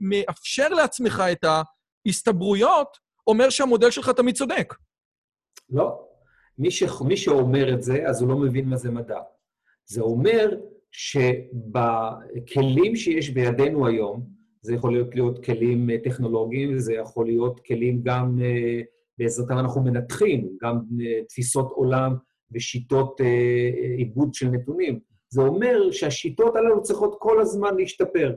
מאפשר 0.00 0.68
לעצמך 0.68 1.22
את 1.32 1.44
ההסתברויות, 2.06 2.98
אומר 3.26 3.50
שהמודל 3.50 3.90
שלך 3.90 4.10
תמיד 4.10 4.36
צודק. 4.36 4.74
לא. 5.70 6.04
מי, 6.58 6.70
ש... 6.70 6.82
מי 7.04 7.16
שאומר 7.16 7.74
את 7.74 7.82
זה, 7.82 8.08
אז 8.08 8.22
הוא 8.22 8.28
לא 8.28 8.36
מבין 8.36 8.68
מה 8.68 8.76
זה 8.76 8.90
מדע. 8.90 9.20
זה 9.86 10.00
אומר 10.00 10.50
שבכלים 10.90 12.46
שיש 12.96 13.30
בידינו 13.30 13.86
היום, 13.86 14.38
זה 14.62 14.74
יכול 14.74 14.92
להיות, 14.92 15.14
להיות 15.14 15.44
כלים 15.44 15.90
אה, 15.90 15.96
טכנולוגיים, 16.04 16.78
זה 16.78 16.94
יכול 16.94 17.26
להיות 17.26 17.60
כלים 17.60 18.02
גם, 18.02 18.38
אה, 18.42 18.80
בעזרתם 19.18 19.58
אנחנו 19.58 19.82
מנתחים, 19.82 20.48
גם 20.62 20.76
אה, 20.76 21.24
תפיסות 21.28 21.70
עולם 21.70 22.14
ושיטות 22.52 23.20
עיבוד 23.96 24.34
של 24.34 24.48
נתונים. 24.48 25.00
זה 25.28 25.42
אומר 25.42 25.90
שהשיטות 25.90 26.56
הללו 26.56 26.82
צריכות 26.82 27.16
כל 27.18 27.40
הזמן 27.40 27.76
להשתפר. 27.76 28.34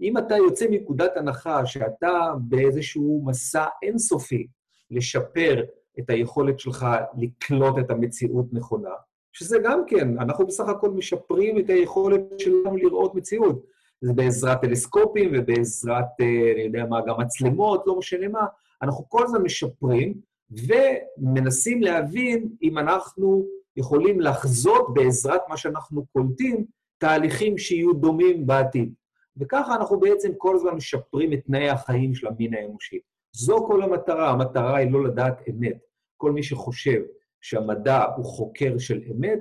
אם 0.00 0.18
אתה 0.18 0.36
יוצא 0.36 0.66
מנקודת 0.70 1.16
הנחה 1.16 1.66
שאתה 1.66 2.32
באיזשהו 2.48 3.22
מסע 3.26 3.64
אינסופי 3.82 4.46
לשפר 4.90 5.64
את 5.98 6.10
היכולת 6.10 6.60
שלך 6.60 6.86
לקלוט 7.18 7.78
את 7.78 7.90
המציאות 7.90 8.46
נכונה, 8.52 8.94
שזה 9.38 9.58
גם 9.64 9.82
כן, 9.86 10.18
אנחנו 10.18 10.46
בסך 10.46 10.68
הכל 10.68 10.90
משפרים 10.90 11.58
את 11.58 11.70
היכולת 11.70 12.20
שלנו 12.38 12.76
לראות 12.76 13.14
מציאות. 13.14 13.64
זה 14.00 14.12
בעזרת 14.12 14.60
טלסקופים 14.60 15.30
ובעזרת, 15.34 16.04
אה, 16.20 16.52
אני 16.54 16.62
יודע 16.62 16.84
מה, 16.84 17.00
גם 17.06 17.20
מצלמות, 17.20 17.84
לא 17.86 17.98
משנה 17.98 18.28
מה, 18.28 18.46
אנחנו 18.82 19.08
כל 19.08 19.24
הזמן 19.24 19.42
משפרים 19.42 20.14
ומנסים 20.50 21.82
להבין 21.82 22.48
אם 22.62 22.78
אנחנו 22.78 23.46
יכולים 23.76 24.20
לחזות 24.20 24.94
בעזרת 24.94 25.40
מה 25.48 25.56
שאנחנו 25.56 26.06
קולטים, 26.12 26.64
תהליכים 26.98 27.58
שיהיו 27.58 27.92
דומים 27.92 28.46
בעתיד. 28.46 28.92
וככה 29.36 29.74
אנחנו 29.74 30.00
בעצם 30.00 30.30
כל 30.36 30.54
הזמן 30.54 30.74
משפרים 30.74 31.32
את 31.32 31.38
תנאי 31.46 31.68
החיים 31.68 32.14
של 32.14 32.26
המין 32.26 32.54
האנושי. 32.54 32.98
זו 33.32 33.66
כל 33.66 33.82
המטרה, 33.82 34.30
המטרה 34.30 34.76
היא 34.76 34.90
לא 34.90 35.04
לדעת 35.04 35.42
אמת. 35.48 35.78
כל 36.16 36.32
מי 36.32 36.42
שחושב 36.42 37.00
שהמדע 37.46 38.04
הוא 38.16 38.24
חוקר 38.24 38.78
של 38.78 39.00
אמת, 39.10 39.38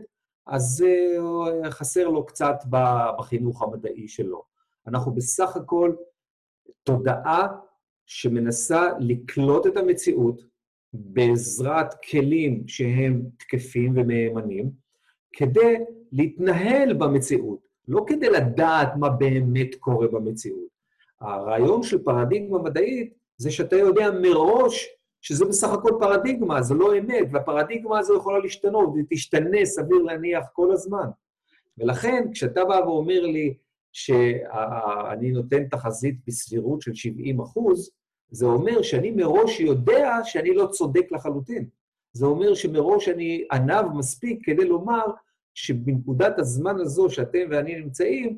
אז 0.47 0.83
uh, 0.87 1.69
חסר 1.69 2.07
לו 2.07 2.25
קצת 2.25 2.55
בחינוך 2.69 3.63
המדעי 3.63 4.07
שלו. 4.07 4.43
אנחנו 4.87 5.13
בסך 5.13 5.55
הכל 5.55 5.95
תודעה 6.83 7.47
שמנסה 8.05 8.89
לקלוט 8.99 9.67
את 9.67 9.77
המציאות 9.77 10.41
בעזרת 10.93 11.93
כלים 12.11 12.67
שהם 12.67 13.21
תקפים 13.37 13.93
ומהימנים, 13.95 14.71
כדי 15.33 15.75
להתנהל 16.11 16.93
במציאות, 16.93 17.59
לא 17.87 18.03
כדי 18.07 18.29
לדעת 18.29 18.89
מה 18.99 19.09
באמת 19.09 19.75
קורה 19.75 20.07
במציאות. 20.07 20.69
הרעיון 21.21 21.83
של 21.83 22.03
פרדיגמה 22.03 22.59
מדעית 22.59 23.13
זה 23.37 23.51
שאתה 23.51 23.75
יודע 23.75 24.09
מראש 24.21 24.94
שזה 25.25 25.45
בסך 25.45 25.67
הכל 25.73 25.91
פרדיגמה, 25.99 26.61
זה 26.61 26.73
לא 26.73 26.97
אמת, 26.97 27.27
והפרדיגמה 27.31 27.99
הזו 27.99 28.17
יכולה 28.17 28.39
להשתנות, 28.39 28.95
היא 28.95 29.03
תשתנה, 29.09 29.65
סביר 29.65 29.97
להניח, 29.97 30.45
כל 30.53 30.71
הזמן. 30.71 31.07
ולכן, 31.77 32.27
כשאתה 32.33 32.65
בא 32.65 32.73
ואומר 32.85 33.21
לי 33.21 33.53
שאני 33.91 35.31
נותן 35.31 35.67
תחזית 35.67 36.15
בסבירות 36.27 36.81
של 36.81 36.93
70 36.93 37.41
אחוז, 37.41 37.91
זה 38.31 38.45
אומר 38.45 38.81
שאני 38.81 39.11
מראש 39.11 39.59
יודע 39.59 40.17
שאני 40.23 40.53
לא 40.53 40.67
צודק 40.67 41.11
לחלוטין. 41.11 41.67
זה 42.13 42.25
אומר 42.25 42.53
שמראש 42.53 43.09
אני 43.09 43.45
ענב 43.51 43.85
מספיק 43.93 44.39
כדי 44.43 44.65
לומר 44.65 45.03
שבנקודת 45.53 46.39
הזמן 46.39 46.79
הזו 46.79 47.09
שאתם 47.09 47.47
ואני 47.51 47.75
נמצאים, 47.75 48.37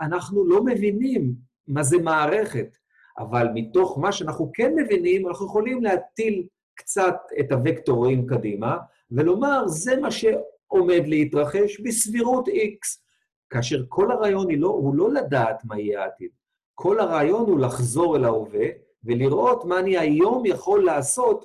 אנחנו 0.00 0.48
לא 0.48 0.64
מבינים 0.64 1.34
מה 1.68 1.82
זה 1.82 1.98
מערכת. 1.98 2.77
אבל 3.18 3.48
מתוך 3.54 3.98
מה 3.98 4.12
שאנחנו 4.12 4.50
כן 4.54 4.74
מבינים, 4.74 5.28
אנחנו 5.28 5.46
יכולים 5.46 5.82
להטיל 5.82 6.46
קצת 6.74 7.16
את 7.40 7.52
הוקטורים 7.52 8.26
קדימה, 8.26 8.76
ולומר, 9.10 9.66
זה 9.66 9.96
מה 9.96 10.10
שעומד 10.10 11.02
להתרחש 11.06 11.80
בסבירות 11.80 12.48
X. 12.48 13.00
כאשר 13.50 13.84
כל 13.88 14.10
הרעיון 14.10 14.50
לא, 14.50 14.68
הוא 14.68 14.94
לא 14.94 15.12
לדעת 15.12 15.64
מה 15.64 15.80
יהיה 15.80 16.02
העתיד. 16.02 16.30
כל 16.74 17.00
הרעיון 17.00 17.50
הוא 17.50 17.58
לחזור 17.58 18.16
אל 18.16 18.24
ההווה 18.24 18.66
ולראות 19.04 19.64
מה 19.64 19.78
אני 19.78 19.98
היום 19.98 20.46
יכול 20.46 20.84
לעשות 20.84 21.44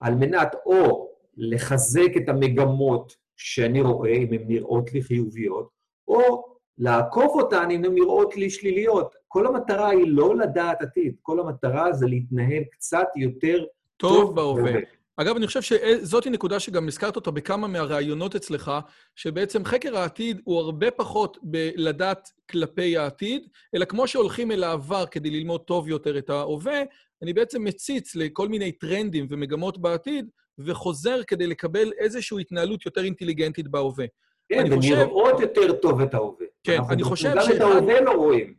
על 0.00 0.14
מנת 0.14 0.54
או 0.66 1.10
לחזק 1.36 2.16
את 2.16 2.28
המגמות 2.28 3.16
שאני 3.36 3.80
רואה, 3.80 4.12
אם 4.12 4.32
הן 4.32 4.42
נראות 4.46 4.92
לי 4.92 5.02
חיוביות, 5.02 5.68
או 6.08 6.51
לעקוף 6.78 7.32
אותן 7.34 7.70
אם 7.70 7.84
הן 7.84 7.94
נראות 7.94 8.36
לי 8.36 8.50
שליליות. 8.50 9.14
כל 9.28 9.46
המטרה 9.46 9.88
היא 9.88 10.04
לא 10.06 10.36
לדעת 10.36 10.82
עתיד, 10.82 11.14
כל 11.22 11.40
המטרה 11.40 11.92
זה 11.92 12.06
להתנהל 12.06 12.62
קצת 12.70 13.06
יותר 13.16 13.64
טוב, 13.96 14.16
טוב 14.16 14.36
בהווה. 14.36 14.72
אגב, 15.16 15.36
אני 15.36 15.46
חושב 15.46 15.62
שזאת 15.62 16.26
נקודה 16.26 16.60
שגם 16.60 16.88
הזכרת 16.88 17.16
אותה 17.16 17.30
בכמה 17.30 17.66
מהראיונות 17.68 18.34
אצלך, 18.34 18.72
שבעצם 19.16 19.64
חקר 19.64 19.96
העתיד 19.96 20.40
הוא 20.44 20.58
הרבה 20.58 20.90
פחות 20.90 21.38
בלדעת 21.42 22.28
כלפי 22.50 22.96
העתיד, 22.96 23.48
אלא 23.74 23.84
כמו 23.84 24.06
שהולכים 24.06 24.50
אל 24.50 24.64
העבר 24.64 25.06
כדי 25.06 25.30
ללמוד 25.30 25.60
טוב 25.60 25.88
יותר 25.88 26.18
את 26.18 26.30
ההווה, 26.30 26.82
אני 27.22 27.32
בעצם 27.32 27.64
מציץ 27.64 28.14
לכל 28.14 28.48
מיני 28.48 28.72
טרנדים 28.72 29.26
ומגמות 29.30 29.78
בעתיד, 29.78 30.30
וחוזר 30.58 31.22
כדי 31.26 31.46
לקבל 31.46 31.92
איזושהי 31.98 32.40
התנהלות 32.40 32.86
יותר 32.86 33.04
אינטליגנטית 33.04 33.68
בהווה. 33.68 34.06
כן, 34.48 34.64
ולראות 34.72 35.40
יותר 35.40 35.72
טוב 35.72 36.00
את 36.00 36.14
ההווה. 36.14 36.41
כן, 36.64 36.78
אני 36.90 37.04
חושב 37.04 37.30
ש... 37.40 37.48
גם 37.48 37.56
את 37.56 37.60
ההווה 37.60 38.00
לא 38.00 38.10
רואים. 38.10 38.54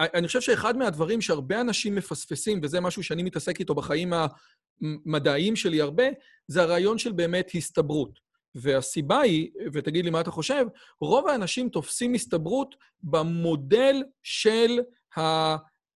אני 0.00 0.26
חושב 0.26 0.40
שאחד 0.40 0.76
מהדברים 0.76 1.20
שהרבה 1.20 1.60
אנשים 1.60 1.94
מפספסים, 1.94 2.60
וזה 2.62 2.80
משהו 2.80 3.02
שאני 3.02 3.22
מתעסק 3.22 3.60
איתו 3.60 3.74
בחיים 3.74 4.12
המדעיים 4.82 5.56
שלי 5.56 5.80
הרבה, 5.80 6.04
זה 6.48 6.62
הרעיון 6.62 6.98
של 6.98 7.12
באמת 7.12 7.50
הסתברות. 7.54 8.32
והסיבה 8.54 9.20
היא, 9.20 9.50
ותגיד 9.72 10.04
לי 10.04 10.10
מה 10.10 10.20
אתה 10.20 10.30
חושב, 10.30 10.66
רוב 11.00 11.28
האנשים 11.28 11.68
תופסים 11.68 12.14
הסתברות 12.14 12.74
במודל 13.02 14.02
של, 14.22 14.80
ה, 15.16 15.20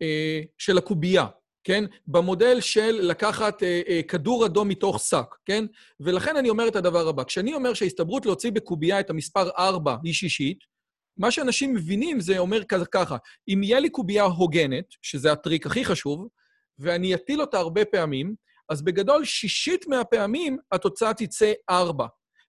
אה, 0.01 0.41
של 0.58 0.77
הקובייה, 0.77 1.25
כן? 1.63 1.84
במודל 2.08 2.62
של 2.62 3.00
לקחת 3.01 3.63
אה, 3.63 3.82
אה, 3.88 4.01
כדור 4.08 4.46
אדום 4.46 4.67
מתוך 4.67 5.00
שק, 5.00 5.36
כן? 5.46 5.65
ולכן 6.00 6.36
אני 6.36 6.50
אומר 6.50 6.67
את 6.67 6.75
הדבר 6.75 7.08
הבא. 7.08 7.24
כשאני 7.24 7.53
אומר 7.53 7.74
שההסתברות 7.74 8.25
להוציא 8.25 8.51
בקובייה 8.51 9.00
את 9.00 9.10
המספר 9.10 9.50
4 9.58 9.96
היא 10.03 10.13
שישית, 10.13 10.75
מה 11.17 11.31
שאנשים 11.31 11.74
מבינים 11.74 12.19
זה 12.19 12.38
אומר 12.38 12.62
ככה, 12.91 13.17
אם 13.48 13.63
יהיה 13.63 13.79
לי 13.79 13.89
קובייה 13.89 14.24
הוגנת, 14.24 14.86
שזה 15.01 15.31
הטריק 15.31 15.65
הכי 15.65 15.86
חשוב, 15.86 16.27
ואני 16.79 17.15
אטיל 17.15 17.41
אותה 17.41 17.57
הרבה 17.57 17.86
פעמים, 17.86 18.36
אז 18.69 18.81
בגדול 18.81 19.25
שישית 19.25 19.88
מהפעמים 19.88 20.57
התוצאה 20.72 21.13
תצא 21.13 21.53
ארבע. 21.69 22.07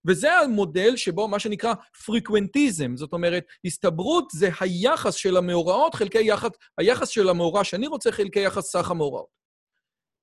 וזה 0.08 0.32
המודל 0.38 0.96
שבו 0.96 1.28
מה 1.28 1.38
שנקרא 1.38 1.75
פריקוונטיזם, 2.04 2.96
זאת 2.96 3.12
אומרת, 3.12 3.44
הסתברות 3.64 4.28
זה 4.32 4.49
היחס 4.61 5.14
של 5.14 5.37
המאורעות 5.37 5.94
חלקי 5.94 6.25
יחס, 6.25 6.50
היחס 6.78 7.08
של 7.08 7.28
המאורע 7.28 7.64
שאני 7.64 7.87
רוצה 7.87 8.12
חלקי 8.12 8.40
יחס 8.40 8.64
סך 8.64 8.90
המאורעות. 8.90 9.37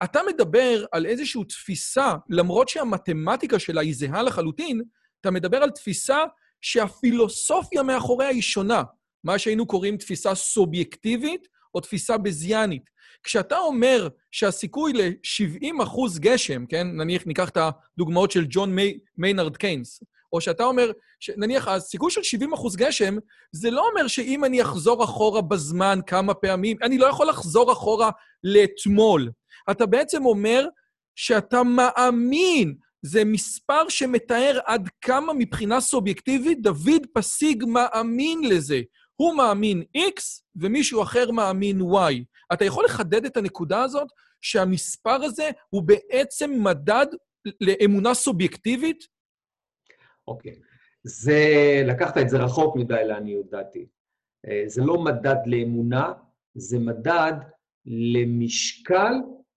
אתה 0.04 0.20
מדבר 0.28 0.86
על 0.92 1.06
איזושהי 1.06 1.44
תפיסה, 1.44 2.14
למרות 2.30 2.70
שהמתמטיקה 2.70 3.60
שלה 3.60 3.82
היא 3.82 3.96
זהה 3.96 4.24
לחלוטין, 4.24 4.82
אתה 5.22 5.32
מדבר 5.32 5.58
על 5.58 5.70
תפיסה 5.70 6.18
שהפילוסופיה 6.64 7.84
מאחוריה 7.84 8.30
היא 8.30 8.42
שונה, 8.42 8.84
מה 9.24 9.40
שהיינו 9.40 9.66
קוראים 9.66 9.98
תפיסה 9.98 10.36
סובייקטיבית 10.36 11.48
או 11.76 11.80
תפיסה 11.80 12.18
בזיאנית. 12.18 12.90
כשאתה 13.24 13.58
אומר 13.58 14.08
שהסיכוי 14.32 14.94
ל-70 14.94 15.84
אחוז 15.84 16.20
גשם, 16.20 16.66
כן, 16.66 16.88
נניח 16.88 17.24
ניקח 17.26 17.50
את 17.50 17.58
הדוגמאות 17.58 18.32
של 18.32 18.46
ג'ון 18.50 18.76
מי, 18.76 18.98
מיינרד 19.18 19.58
קיינס, 19.58 20.04
או 20.34 20.42
שאתה 20.42 20.64
אומר, 20.64 20.92
ש... 21.20 21.30
נניח 21.38 21.68
הסיכוי 21.68 22.12
של 22.12 22.24
70 22.24 22.54
אחוז 22.54 22.76
גשם, 22.76 23.18
זה 23.52 23.72
לא 23.72 23.88
אומר 23.90 24.08
שאם 24.08 24.46
אני 24.46 24.62
אחזור 24.62 25.04
אחורה 25.04 25.42
בזמן 25.42 26.00
כמה 26.08 26.34
פעמים, 26.34 26.78
אני 26.82 26.98
לא 26.98 27.06
יכול 27.06 27.28
לחזור 27.28 27.72
אחורה 27.72 28.10
לאתמול. 28.44 29.32
אתה 29.72 29.86
בעצם 29.86 30.26
אומר 30.26 30.68
שאתה 31.16 31.64
מאמין 31.64 32.76
זה 33.06 33.26
מספר 33.26 33.90
שמתאר 33.90 34.60
עד 34.66 34.90
כמה 35.02 35.34
מבחינה 35.34 35.82
סובייקטיבית 35.82 36.62
דוד 36.62 37.08
פסיג 37.14 37.64
מאמין 37.68 38.50
לזה. 38.50 38.82
הוא 39.16 39.38
מאמין 39.38 39.84
X 39.98 40.22
ומישהו 40.56 41.04
אחר 41.04 41.32
מאמין 41.32 41.82
Y. 41.82 42.24
אתה 42.54 42.66
יכול 42.66 42.86
לחדד 42.86 43.26
את 43.26 43.38
הנקודה 43.38 43.84
הזאת 43.84 44.08
שהמספר 44.42 45.24
הזה 45.24 45.50
הוא 45.70 45.84
בעצם 45.84 46.52
מדד 46.64 47.06
לאמונה 47.62 48.14
סובייקטיבית? 48.14 49.04
אוקיי. 50.28 50.52
Okay. 50.52 50.74
זה, 51.04 51.44
לקחת 51.86 52.18
את 52.18 52.30
זה 52.30 52.38
רחוק 52.38 52.76
מדי 52.76 53.02
לעניות 53.08 53.50
דעתי. 53.50 53.86
אה, 54.48 54.64
זה 54.68 54.82
לא 54.82 55.04
מדד 55.04 55.36
לאמונה, 55.46 56.14
זה 56.56 56.80
מדד 56.80 57.34
למשקל 57.86 59.14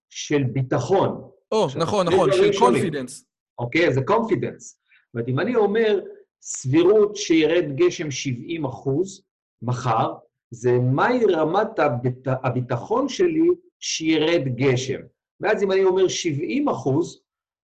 של 0.09 0.43
ביטחון. 0.43 1.31
או, 1.51 1.67
oh, 1.67 1.77
נכון, 1.79 2.07
נכון, 2.07 2.31
של 2.31 2.59
confidence. 2.59 3.26
אוקיי? 3.59 3.93
זה 3.93 4.01
confidence. 4.01 4.79
זאת 5.13 5.27
אם 5.27 5.39
אני 5.39 5.55
אומר, 5.55 5.99
סבירות 6.41 7.15
שירד 7.15 7.75
גשם 7.75 8.11
70 8.11 8.65
אחוז 8.65 9.23
מחר, 9.61 10.13
זה 10.51 10.79
מהי 10.79 11.25
רמת 11.25 11.79
הביט... 11.79 12.27
הביטחון 12.27 13.09
שלי 13.09 13.47
שירד 13.79 14.41
גשם. 14.55 14.99
ואז 15.39 15.63
אם 15.63 15.71
אני 15.71 15.83
אומר 15.83 16.07
70 16.07 16.69
אחוז, 16.69 17.21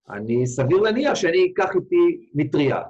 אני 0.09 0.47
סביר 0.47 0.77
להניח 0.77 1.15
שאני 1.15 1.51
אקח 1.53 1.69
איתי 1.75 2.29
מטריה. 2.33 2.81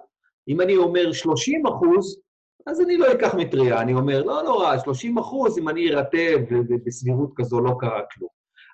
אם 0.48 0.62
אני 0.62 0.78
אומר 0.78 1.12
30 1.12 1.68
אחוז, 1.68 2.20
אז 2.68 2.82
אני 2.82 2.98
לא 2.98 3.12
אקח 3.12 3.36
מטריה. 3.36 3.82
אני 3.82 3.94
אומר, 3.94 4.24
לא 4.24 4.44
נורא, 4.44 4.78
30 4.80 5.18
אחוז, 5.18 5.60
אם 5.60 5.70
אני 5.70 5.94
ארטב 5.94 6.38
ובסבירות 6.50 7.32
כזו 7.36 7.62
לא 7.62 7.76
קרה 7.80 8.02
כלום. 8.14 8.30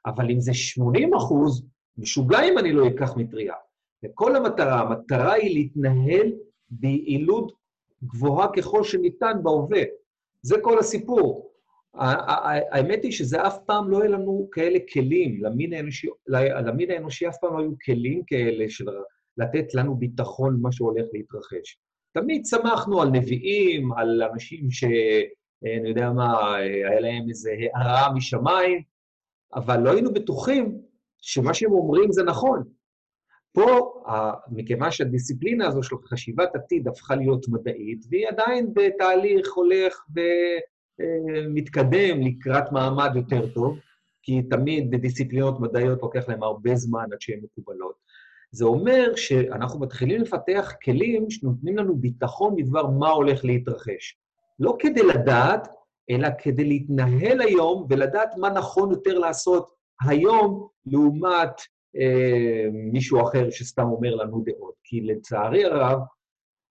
אבל 0.05 0.31
אם 0.31 0.39
זה 0.39 0.53
80 0.53 1.13
אחוז, 1.13 1.65
משוגע 1.97 2.39
אם 2.43 2.57
אני 2.57 2.71
לא 2.71 2.87
אקח 2.87 3.17
מטריה. 3.17 3.53
וכל 4.05 4.35
המטרה, 4.35 4.79
המטרה 4.79 5.33
היא 5.33 5.53
להתנהל 5.53 6.33
ביעילות 6.69 7.51
גבוהה 8.03 8.47
ככל 8.57 8.83
שניתן 8.83 9.33
בהווה. 9.43 9.81
זה 10.41 10.55
כל 10.61 10.79
הסיפור. 10.79 11.49
האמת 11.93 13.03
היא 13.03 13.11
שזה 13.11 13.47
אף 13.47 13.57
פעם 13.65 13.89
לא 13.89 13.97
יהיה 13.97 14.09
לנו 14.09 14.49
כאלה 14.51 14.79
כלים, 14.93 15.43
למין 15.43 15.73
האנושי, 15.73 16.07
למין 16.65 16.91
האנושי 16.91 17.27
אף 17.27 17.37
פעם 17.41 17.53
לא 17.53 17.59
היו 17.59 17.71
כלים 17.85 18.23
כאלה 18.27 18.65
של 18.69 18.85
לתת 19.37 19.73
לנו 19.73 19.95
ביטחון 19.95 20.59
במה 20.59 20.71
שהולך 20.71 21.05
להתרחש. 21.13 21.79
תמיד 22.13 22.45
שמחנו 22.45 23.01
על 23.01 23.09
נביאים, 23.09 23.93
על 23.93 24.23
אנשים 24.23 24.71
ש... 24.71 24.83
אני 25.79 25.89
יודע 25.89 26.11
מה, 26.11 26.55
היה 26.55 26.99
להם 26.99 27.29
איזו 27.29 27.49
הערה 27.51 28.13
משמיים, 28.13 28.81
אבל 29.55 29.79
לא 29.79 29.91
היינו 29.91 30.13
בטוחים 30.13 30.81
שמה 31.21 31.53
שהם 31.53 31.71
אומרים 31.71 32.11
זה 32.11 32.23
נכון. 32.23 32.63
פה, 33.53 33.93
מכיוון 34.51 34.91
שהדיסציפלינה 34.91 35.67
הזו 35.67 35.83
של 35.83 35.95
חשיבת 36.05 36.55
עתיד 36.55 36.87
הפכה 36.87 37.15
להיות 37.15 37.45
מדעית, 37.47 38.05
והיא 38.09 38.27
עדיין 38.27 38.73
בתהליך 38.73 39.53
הולך 39.53 40.05
ומתקדם 40.99 42.21
לקראת 42.21 42.71
מעמד 42.71 43.11
יותר 43.15 43.47
טוב, 43.53 43.79
כי 44.23 44.41
תמיד 44.41 44.91
בדיסציפלינות 44.91 45.59
מדעיות 45.59 46.01
לוקח 46.01 46.29
להם 46.29 46.43
הרבה 46.43 46.75
זמן 46.75 47.05
עד 47.13 47.21
שהן 47.21 47.39
מקובלות. 47.43 47.95
זה 48.51 48.65
אומר 48.65 49.15
שאנחנו 49.15 49.79
מתחילים 49.79 50.21
לפתח 50.21 50.73
כלים 50.83 51.29
שנותנים 51.29 51.77
לנו 51.77 51.97
ביטחון 51.97 52.55
בדבר 52.55 52.87
מה 52.87 53.09
הולך 53.09 53.45
להתרחש. 53.45 54.17
לא 54.59 54.75
כדי 54.79 55.03
לדעת, 55.03 55.67
אלא 56.09 56.27
כדי 56.39 56.63
להתנהל 56.63 57.41
היום 57.41 57.87
ולדעת 57.89 58.29
מה 58.37 58.49
נכון 58.49 58.91
יותר 58.91 59.19
לעשות 59.19 59.69
היום 60.01 60.67
לעומת 60.85 61.49
אה, 61.49 61.78
מישהו 62.71 63.21
אחר 63.21 63.49
שסתם 63.49 63.83
אומר 63.83 64.15
לנו 64.15 64.43
דעות. 64.45 64.73
כי 64.83 65.01
לצערי 65.01 65.65
הרב, 65.65 65.99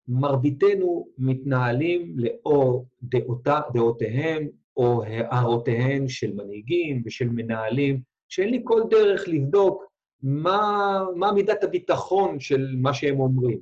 מרביתנו 0.08 1.08
מתנהלים 1.18 2.14
לאור 2.18 2.86
דעותה, 3.02 3.60
דעותיהם 3.74 4.48
או 4.76 5.02
הערותיהם 5.04 6.08
של 6.08 6.34
מנהיגים 6.34 7.02
ושל 7.06 7.28
מנהלים, 7.28 8.02
שאין 8.28 8.50
לי 8.50 8.60
כל 8.64 8.82
דרך 8.90 9.28
לבדוק 9.28 9.84
מה, 10.22 11.00
מה 11.16 11.32
מידת 11.32 11.64
הביטחון 11.64 12.40
של 12.40 12.74
מה 12.76 12.94
שהם 12.94 13.20
אומרים. 13.20 13.60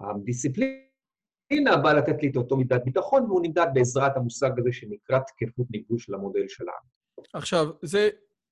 הדיסציפלינה 0.00 1.76
באה 1.82 1.94
לתת 1.94 2.22
לי 2.22 2.28
את 2.28 2.36
אותו 2.36 2.56
מידת 2.56 2.84
ביטחון, 2.84 3.24
והוא 3.24 3.40
נמדד 3.42 3.66
בעזרת 3.74 4.16
המושג 4.16 4.50
הזה 4.58 4.72
שנקרא 4.72 5.18
תקפות 5.18 5.66
ניגוש 5.70 6.04
של 6.04 6.14
המודל 6.14 6.48
שלנו. 6.48 6.88
עכשיו, 7.32 7.66
זה 7.82 8.08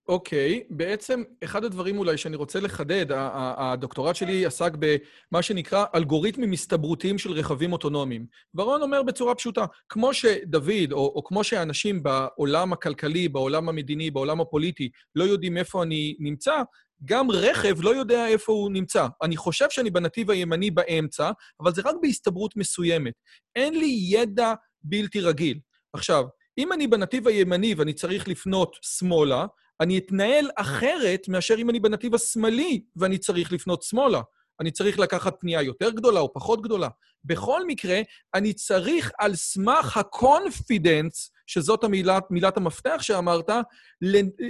אוקיי, 0.09 0.61
okay. 0.63 0.75
בעצם 0.75 1.23
אחד 1.45 1.65
הדברים 1.65 1.99
אולי 1.99 2.17
שאני 2.17 2.37
רוצה 2.37 2.61
לחדד, 2.61 3.07
הדוקטורט 3.11 4.17
שלי 4.17 4.47
עסק 4.47 4.73
במה 4.79 5.43
שנקרא 5.43 5.85
אלגוריתמים 5.95 6.53
הסתברותיים 6.53 7.19
של 7.19 7.33
רכבים 7.33 7.73
אוטונומיים. 7.73 8.27
ורון 8.55 8.83
אומר 8.83 9.03
בצורה 9.03 9.35
פשוטה, 9.35 9.65
כמו 9.89 10.15
שדוד, 10.15 10.93
או, 10.93 10.99
או 10.99 11.25
כמו 11.25 11.45
שאנשים 11.45 12.03
בעולם 12.03 12.73
הכלכלי, 12.73 13.29
בעולם 13.29 13.69
המדיני, 13.69 14.11
בעולם 14.11 14.41
הפוליטי, 14.41 14.91
לא 15.15 15.25
יודעים 15.25 15.57
איפה 15.57 15.83
אני 15.83 16.17
נמצא, 16.21 16.63
גם 17.05 17.31
רכב 17.31 17.83
לא 17.83 17.95
יודע 17.95 18.27
איפה 18.29 18.53
הוא 18.53 18.71
נמצא. 18.71 19.07
אני 19.23 19.37
חושב 19.37 19.67
שאני 19.71 19.91
בנתיב 19.91 20.31
הימני 20.31 20.71
באמצע, 20.71 21.31
אבל 21.61 21.75
זה 21.75 21.83
רק 21.85 21.95
בהסתברות 22.03 22.57
מסוימת. 22.57 23.15
אין 23.57 23.79
לי 23.79 23.99
ידע 24.11 24.55
בלתי 24.83 25.21
רגיל. 25.21 25.59
עכשיו, 25.93 26.25
אם 26.59 26.73
אני 26.73 26.87
בנתיב 26.87 27.29
הימני 27.29 27.75
ואני 27.75 27.93
צריך 27.93 28.29
לפנות 28.29 28.77
שמאלה, 28.83 29.47
אני 29.81 29.99
אתנהל 29.99 30.51
אחרת 30.57 31.29
מאשר 31.29 31.55
אם 31.59 31.71
אני 31.71 31.81
בנתיב 31.81 32.15
השמאלי 32.15 32.83
ואני 32.97 33.19
צריך 33.19 33.53
לפנות 33.53 33.83
שמאלה. 33.83 34.21
אני 34.61 34.71
צריך 34.71 34.99
לקחת 34.99 35.35
פנייה 35.41 35.63
יותר 35.63 35.91
גדולה 35.91 36.21
או 36.21 36.35
פחות 36.35 36.63
גדולה. 36.63 36.89
בכל 37.25 37.67
מקרה, 37.67 38.01
אני 38.35 38.53
צריך 38.53 39.13
על 39.19 39.35
סמך 39.35 39.97
ה 39.97 40.08
confidence, 40.08 41.31
שזאת 41.47 41.85
המילת, 41.85 42.25
מילת 42.31 42.57
המפתח 42.57 42.99
שאמרת, 43.01 43.51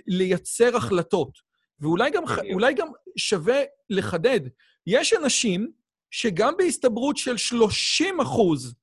לייצר 0.06 0.76
החלטות. 0.76 1.38
ואולי 1.80 2.10
גם, 2.10 2.24
גם 2.76 2.88
שווה 3.16 3.60
לחדד, 3.90 4.40
יש 4.86 5.12
אנשים 5.12 5.70
שגם 6.10 6.54
בהסתברות 6.58 7.16
של 7.16 7.36
30 7.36 8.20
אחוז 8.20 8.74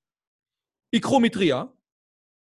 ייקחו 0.94 1.20
מטריה, 1.20 1.64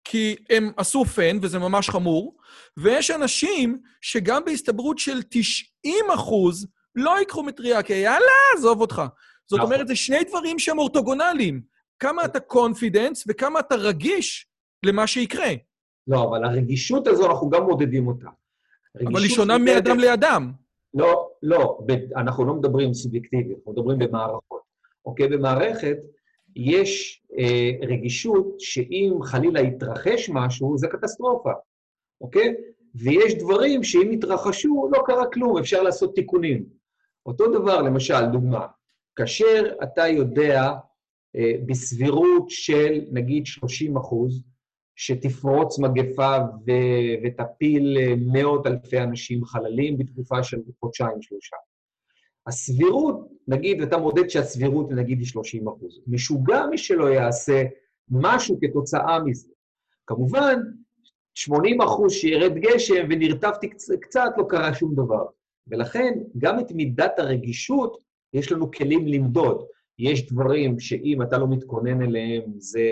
כי 0.03 0.35
הם 0.49 0.71
עשו 0.77 1.05
פן, 1.05 1.37
וזה 1.41 1.59
ממש 1.59 1.89
חמור, 1.89 2.37
ויש 2.77 3.11
אנשים 3.11 3.81
שגם 4.01 4.45
בהסתברות 4.45 4.99
של 4.99 5.21
90 5.29 5.95
אחוז 6.13 6.67
לא 6.95 7.19
ייקחו 7.19 7.43
מטריה, 7.43 7.83
כי 7.83 7.93
יאללה, 7.93 8.31
עזוב 8.57 8.81
אותך. 8.81 9.01
זאת 9.47 9.59
נכון. 9.59 9.71
אומרת, 9.71 9.87
זה 9.87 9.95
שני 9.95 10.23
דברים 10.23 10.59
שהם 10.59 10.79
אורתוגונליים. 10.79 11.61
כמה 11.99 12.25
אתה 12.25 12.39
קונפידנס 12.39 13.23
וכמה 13.27 13.59
אתה 13.59 13.75
רגיש 13.75 14.47
למה 14.85 15.07
שיקרה. 15.07 15.49
לא, 16.07 16.23
אבל 16.23 16.45
הרגישות 16.45 17.07
הזו, 17.07 17.31
אנחנו 17.31 17.49
גם 17.49 17.63
מודדים 17.63 18.07
אותה. 18.07 18.29
אבל 19.07 19.21
היא 19.21 19.29
שונה 19.29 19.57
מאדם 19.57 19.99
לאדם. 19.99 20.51
לא, 20.93 21.29
לא, 21.43 21.79
אנחנו 22.15 22.45
לא 22.45 22.53
מדברים 22.53 22.93
סובייקטיבית, 22.93 23.57
אנחנו 23.57 23.71
מדברים 23.71 23.99
במערכות. 23.99 24.61
אוקיי? 25.05 25.27
במערכת, 25.27 25.97
יש 26.55 27.23
אה, 27.37 27.87
רגישות 27.87 28.55
שאם 28.59 29.13
חלילה 29.23 29.61
יתרחש 29.61 30.29
משהו, 30.33 30.77
זה 30.77 30.87
קטסטרופה, 30.87 31.51
אוקיי? 32.21 32.55
ויש 32.95 33.35
דברים 33.35 33.83
שאם 33.83 34.11
יתרחשו, 34.11 34.89
לא 34.91 35.03
קרה 35.05 35.25
כלום, 35.33 35.57
אפשר 35.57 35.83
לעשות 35.83 36.15
תיקונים. 36.15 36.65
אותו 37.25 37.51
דבר, 37.59 37.81
למשל, 37.81 38.25
דוגמה, 38.31 38.67
כאשר 39.15 39.73
אתה 39.83 40.07
יודע 40.07 40.71
אה, 41.35 41.51
בסבירות 41.65 42.49
של 42.49 43.01
נגיד 43.11 43.45
30 43.45 43.97
אחוז, 43.97 44.43
שתפרוץ 44.95 45.79
מגפה 45.79 46.37
ו- 46.67 47.13
ותפיל 47.23 47.97
אה, 47.97 48.13
מאות 48.17 48.67
אלפי 48.67 48.99
אנשים 48.99 49.45
חללים 49.45 49.97
בתקופה 49.97 50.43
של 50.43 50.57
חודשיים-שלושה. 50.79 51.55
הסבירות, 52.47 53.27
נגיד, 53.47 53.81
אתה 53.81 53.97
מודד 53.97 54.29
שהסבירות, 54.29 54.91
נגיד, 54.91 55.19
היא 55.19 55.27
30 55.27 55.67
אחוז. 55.67 56.01
משוגע 56.07 56.65
מי 56.65 56.77
שלא 56.77 57.05
יעשה 57.05 57.63
משהו 58.11 58.57
כתוצאה 58.61 59.23
מזה. 59.23 59.47
כמובן, 60.07 60.59
80 61.33 61.81
אחוז 61.81 62.13
שירד 62.13 62.53
גשם 62.53 63.05
ונרטבתי 63.09 63.69
קצת, 64.01 64.29
לא 64.37 64.45
קרה 64.49 64.73
שום 64.73 64.95
דבר. 64.95 65.25
ולכן, 65.67 66.13
גם 66.37 66.59
את 66.59 66.71
מידת 66.71 67.19
הרגישות, 67.19 67.97
יש 68.33 68.51
לנו 68.51 68.71
כלים 68.71 69.07
למדוד. 69.07 69.65
יש 69.99 70.31
דברים 70.31 70.79
שאם 70.79 71.21
אתה 71.21 71.37
לא 71.37 71.47
מתכונן 71.47 72.01
אליהם, 72.01 72.43
זה 72.57 72.91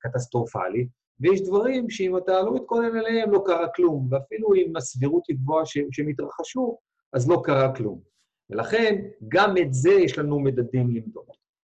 קטסטרופלי, 0.00 0.86
ויש 1.20 1.40
דברים 1.42 1.90
שאם 1.90 2.16
אתה 2.16 2.42
לא 2.42 2.54
מתכונן 2.54 2.96
אליהם, 2.96 3.30
לא 3.30 3.42
קרה 3.46 3.68
כלום. 3.68 4.08
ואפילו 4.10 4.54
אם 4.54 4.76
הסבירות 4.76 5.22
היא 5.28 5.36
גבוהה 5.36 5.66
שהם 5.66 6.08
יתרחשו, 6.08 6.78
אז 7.12 7.30
לא 7.30 7.42
קרה 7.44 7.74
כלום. 7.74 8.09
ולכן, 8.50 8.96
גם 9.28 9.56
את 9.56 9.74
זה 9.74 9.90
יש 9.90 10.18
לנו 10.18 10.40
מדדים 10.40 10.96
למדוד. 10.96 11.24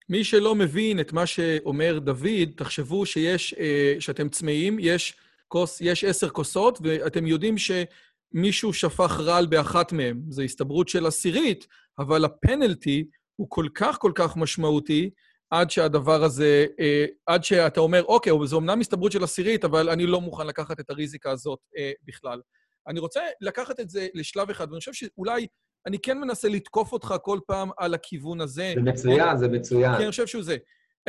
מי 0.10 0.24
שלא 0.24 0.56
מבין 0.56 1.00
את 1.00 1.14
מה 1.14 1.26
שאומר 1.26 2.00
דוד, 2.00 2.50
תחשבו 2.56 3.06
שיש, 3.06 3.54
אה, 3.60 3.96
שאתם 4.00 4.30
צמאים, 4.30 4.78
יש, 4.80 5.16
כוס, 5.48 5.82
יש 5.82 6.04
עשר 6.04 6.30
כוסות, 6.30 6.80
ואתם 6.84 7.28
יודעים 7.28 7.56
שמישהו 7.58 8.74
שפך 8.74 9.20
רעל 9.20 9.46
באחת 9.46 9.92
מהן. 9.92 10.22
זו 10.30 10.42
הסתברות 10.42 10.90
של 10.90 11.06
עשירית, 11.06 11.68
אבל 12.00 12.26
הפנלטי 12.26 13.06
הוא 13.36 13.48
כל 13.50 13.66
כך 13.76 13.98
כל 14.00 14.12
כך 14.16 14.38
משמעותי, 14.38 15.10
עד 15.50 15.72
שהדבר 15.72 16.24
הזה, 16.24 16.66
אה, 16.80 17.06
עד 17.26 17.44
שאתה 17.44 17.80
אומר, 17.80 18.04
אוקיי, 18.04 18.34
זו 18.44 18.60
אמנם 18.60 18.80
הסתברות 18.80 19.12
של 19.12 19.24
עשירית, 19.24 19.66
אבל 19.66 19.90
אני 19.90 20.06
לא 20.06 20.22
מוכן 20.22 20.48
לקחת 20.48 20.80
את 20.80 20.90
הריזיקה 20.90 21.32
הזאת 21.32 21.60
אה, 21.78 21.92
בכלל. 22.04 22.42
אני 22.88 23.00
רוצה 23.00 23.22
לקחת 23.42 23.80
את 23.80 23.90
זה 23.90 24.08
לשלב 24.14 24.50
אחד, 24.50 24.68
ואני 24.70 24.80
חושב 24.80 24.94
שאולי 24.94 25.48
אני 25.88 26.00
כן 26.00 26.18
מנסה 26.18 26.50
לתקוף 26.50 26.94
אותך 26.94 27.16
כל 27.22 27.40
פעם 27.48 27.70
על 27.78 27.94
הכיוון 27.94 28.42
הזה. 28.42 28.74
זה 28.76 28.82
מצוין, 28.82 29.38
זה 29.38 29.48
מצוין. 29.48 29.98
כי 29.98 30.04
אני 30.04 30.12
חושב 30.12 30.28
שהוא 30.28 30.44
זה. 30.44 30.58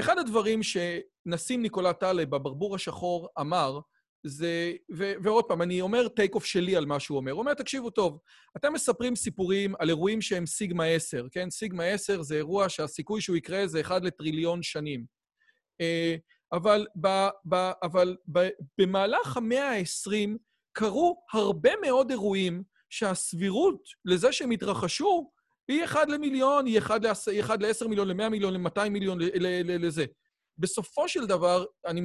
אחד 0.00 0.18
הדברים 0.18 0.60
שנסים 0.62 1.62
ניקולא 1.62 1.92
טלב 1.92 2.30
בברבור 2.30 2.74
השחור 2.74 3.28
אמר, 3.40 3.80
זה, 4.26 4.72
ו, 4.96 5.12
ועוד 5.22 5.44
פעם, 5.44 5.62
אני 5.62 5.80
אומר 5.80 6.08
טייק 6.08 6.34
אוף 6.34 6.44
שלי 6.44 6.76
על 6.76 6.86
מה 6.86 7.00
שהוא 7.00 7.16
אומר. 7.16 7.32
הוא 7.32 7.40
אומר, 7.40 7.54
תקשיבו 7.54 7.90
טוב, 7.90 8.18
אתם 8.56 8.72
מספרים 8.72 9.16
סיפורים 9.16 9.74
על 9.78 9.88
אירועים 9.88 10.20
שהם 10.20 10.46
סיגמה 10.46 10.84
10, 10.84 11.26
כן? 11.30 11.50
סיגמה 11.50 11.84
10 11.84 12.22
זה 12.22 12.34
אירוע 12.34 12.68
שהסיכוי 12.68 13.20
שהוא 13.20 13.36
יקרה 13.36 13.66
זה 13.66 13.80
1 13.80 14.02
לטריליון 14.02 14.62
שנים. 14.62 15.04
אה, 15.80 16.16
אבל, 16.52 16.86
ב, 17.00 17.08
ב, 17.48 17.70
אבל 17.82 18.16
ב, 18.32 18.48
במהלך 18.78 19.36
המאה 19.36 19.70
ה-20 19.70 20.38
קרו 20.72 21.22
הרבה 21.32 21.70
מאוד 21.80 22.10
אירועים 22.10 22.62
שהסבירות 22.92 23.88
לזה 24.04 24.32
שהם 24.32 24.50
התרחשו 24.50 25.30
היא 25.68 25.84
1 25.84 26.08
למיליון, 26.08 26.66
היא 26.66 26.78
1 26.78 27.04
ל-10 27.04 27.88
מיליון, 27.88 28.08
ל-100 28.08 28.28
מיליון, 28.28 28.54
ל-200 28.54 28.88
מיליון, 28.88 29.18
לזה. 29.80 30.04
בסופו 30.58 31.08
של 31.08 31.26
דבר, 31.26 31.64
אני 31.86 32.02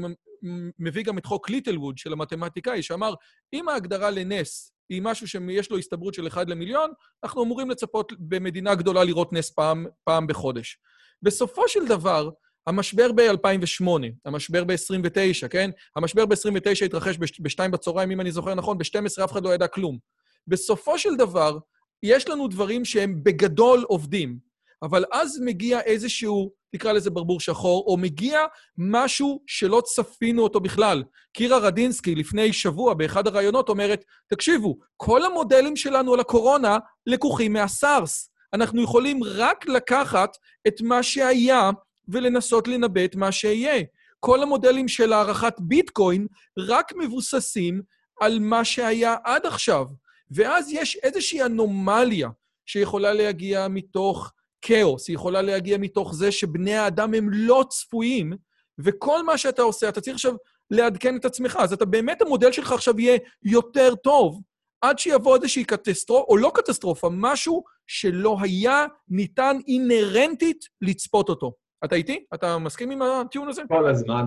מביא 0.80 1.04
גם 1.04 1.18
את 1.18 1.26
חוק 1.26 1.50
ליטלווד 1.50 1.98
של 1.98 2.14
המתמטיקאי, 2.14 2.82
שאמר, 2.84 3.14
אם 3.54 3.70
ההגדרה 3.70 4.10
לנס 4.10 4.74
היא 4.90 5.02
משהו 5.02 5.28
שיש 5.28 5.72
לו 5.72 5.78
הסתברות 5.78 6.14
של 6.14 6.28
1 6.28 6.50
למיליון, 6.50 6.92
אנחנו 7.24 7.44
אמורים 7.44 7.70
לצפות 7.70 8.14
במדינה 8.20 8.76
גדולה 8.76 9.04
לראות 9.04 9.34
נס 9.34 9.50
פעם, 9.50 9.86
פעם 10.04 10.28
בחודש. 10.28 10.80
בסופו 11.22 11.68
של 11.68 11.88
דבר, 11.88 12.30
המשבר 12.68 13.12
ב-2008, 13.12 13.88
המשבר 14.26 14.64
ב-29, 14.64 15.48
כן? 15.50 15.70
המשבר 15.96 16.26
ב-29 16.26 16.86
התרחש 16.86 17.18
ב-2 17.18 17.68
בצהריים, 17.72 18.12
אם 18.12 18.22
אני 18.22 18.32
זוכר 18.32 18.54
נכון, 18.54 18.78
ב-12 18.78 19.24
אף 19.24 19.32
אחד 19.32 19.44
לא 19.44 19.54
ידע 19.54 19.68
כלום. 19.68 20.17
בסופו 20.48 21.00
של 21.00 21.16
דבר, 21.16 21.58
יש 22.04 22.30
לנו 22.30 22.48
דברים 22.48 22.86
שהם 22.86 23.24
בגדול 23.24 23.84
עובדים, 23.88 24.38
אבל 24.82 25.06
אז 25.12 25.40
מגיע 25.46 25.82
איזשהו 25.82 26.52
תקרא 26.72 26.92
לזה 26.92 27.10
ברבור 27.10 27.40
שחור, 27.40 27.84
או 27.88 27.98
מגיע 27.98 28.40
משהו 28.78 29.44
שלא 29.48 29.82
צפינו 29.86 30.44
אותו 30.44 30.60
בכלל. 30.60 31.04
קירה 31.34 31.58
רדינסקי 31.58 32.16
לפני 32.16 32.54
שבוע 32.54 32.94
באחד 32.94 33.28
הראיונות 33.28 33.70
אומרת, 33.70 34.06
תקשיבו, 34.28 34.78
כל 34.98 35.26
המודלים 35.26 35.76
שלנו 35.76 36.14
על 36.14 36.20
הקורונה 36.20 36.78
לקוחים 37.08 37.54
מהסארס. 37.54 38.30
אנחנו 38.54 38.82
יכולים 38.82 39.24
רק 39.24 39.66
לקחת 39.68 40.38
את 40.68 40.82
מה 40.82 41.04
שהיה 41.04 41.70
ולנסות 42.08 42.68
לנבא 42.68 43.06
את 43.06 43.16
מה 43.16 43.32
שיהיה. 43.32 43.84
כל 44.20 44.44
המודלים 44.44 44.88
של 44.88 45.14
הערכת 45.14 45.54
ביטקוין 45.60 46.28
רק 46.58 46.94
מבוססים 46.96 47.82
על 48.22 48.40
מה 48.40 48.66
שהיה 48.66 49.16
עד 49.24 49.46
עכשיו. 49.46 49.86
ואז 50.32 50.72
יש 50.72 50.96
איזושהי 51.04 51.44
אנומליה 51.44 52.30
שיכולה 52.66 53.14
להגיע 53.14 53.68
מתוך 53.68 54.32
כאוס, 54.62 55.08
היא 55.08 55.16
יכולה 55.16 55.42
להגיע 55.42 55.78
מתוך 55.78 56.16
זה 56.16 56.32
שבני 56.32 56.76
האדם 56.76 57.14
הם 57.14 57.30
לא 57.32 57.66
צפויים, 57.70 58.34
וכל 58.80 59.24
מה 59.24 59.38
שאתה 59.38 59.62
עושה, 59.62 59.90
אתה 59.90 60.02
צריך 60.02 60.16
עכשיו 60.16 60.34
לעדכן 60.72 61.16
את 61.16 61.26
עצמך. 61.26 61.58
אז 61.60 61.74
אתה 61.74 61.86
באמת, 61.86 62.22
המודל 62.22 62.52
שלך 62.52 62.72
עכשיו 62.72 63.00
יהיה 63.00 63.18
יותר 63.44 63.96
טוב, 63.96 64.42
עד 64.82 65.00
שיבוא 65.00 65.36
איזושהי 65.36 65.64
קטסטרופה, 65.64 66.26
או 66.30 66.38
לא 66.38 66.52
קטסטרופה, 66.56 67.10
משהו 67.12 67.64
שלא 67.88 68.38
היה 68.42 68.86
ניתן 69.10 69.58
אינהרנטית 69.68 70.66
לצפות 70.82 71.30
אותו. 71.30 71.54
אתה 71.86 71.96
איתי? 71.96 72.26
אתה 72.34 72.58
מסכים 72.58 72.92
עם 72.92 73.02
הטיעון 73.02 73.50
הזה? 73.50 73.62
כל 73.68 73.90
הזמן, 73.90 74.26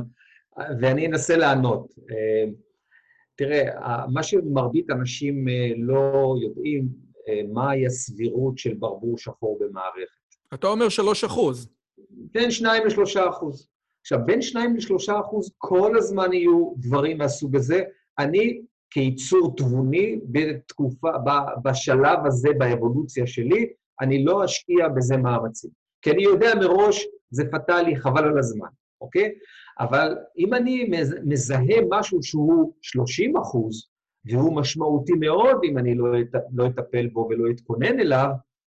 ואני 0.80 1.06
אנסה 1.06 1.36
לענות. 1.36 1.86
אה, 3.42 3.46
תראה, 3.46 4.06
מה 4.12 4.22
שמרבית 4.22 4.90
אנשים 4.90 5.48
אה, 5.48 5.72
לא 5.76 6.34
יודעים, 6.42 6.88
אה, 7.28 7.40
מהי 7.52 7.86
הסבירות 7.86 8.58
של 8.58 8.74
ברבור 8.74 9.18
שחור 9.18 9.58
במערכת. 9.60 10.20
אתה 10.54 10.66
אומר 10.66 10.88
3 10.88 11.24
אחוז. 11.24 11.68
בין 12.10 12.50
2 12.50 12.82
ל-3 12.86 13.30
אחוז. 13.30 13.68
עכשיו, 14.00 14.18
בין 14.26 14.42
2 14.42 14.76
ל-3 14.76 15.20
אחוז 15.20 15.52
כל 15.58 15.98
הזמן 15.98 16.32
יהיו 16.32 16.72
דברים 16.76 17.18
מהסוג 17.18 17.56
הזה. 17.56 17.82
אני, 18.18 18.62
כייצור 18.90 19.54
תבוני, 19.56 20.20
בתקופה, 20.24 21.10
בשלב 21.64 22.18
הזה 22.26 22.48
באבולוציה 22.58 23.26
שלי, 23.26 23.72
אני 24.00 24.24
לא 24.24 24.44
אשקיע 24.44 24.88
בזה 24.88 25.16
מאמצים. 25.16 25.70
כי 26.02 26.10
אני 26.10 26.22
יודע 26.22 26.54
מראש, 26.54 27.06
זה 27.30 27.44
פטאלי, 27.52 27.96
חבל 27.96 28.24
על 28.24 28.38
הזמן, 28.38 28.68
אוקיי? 29.00 29.30
אבל 29.80 30.16
אם 30.38 30.54
אני 30.54 30.90
מזהה 31.24 31.76
משהו 31.88 32.22
שהוא 32.22 32.72
30 32.82 33.36
אחוז, 33.36 33.88
והוא 34.24 34.56
משמעותי 34.56 35.12
מאוד 35.12 35.56
אם 35.64 35.78
אני 35.78 35.94
לא, 35.94 36.06
לא 36.54 36.66
אטפל 36.66 37.06
בו 37.06 37.28
ולא 37.30 37.50
אתכונן 37.50 38.00
אליו, 38.00 38.28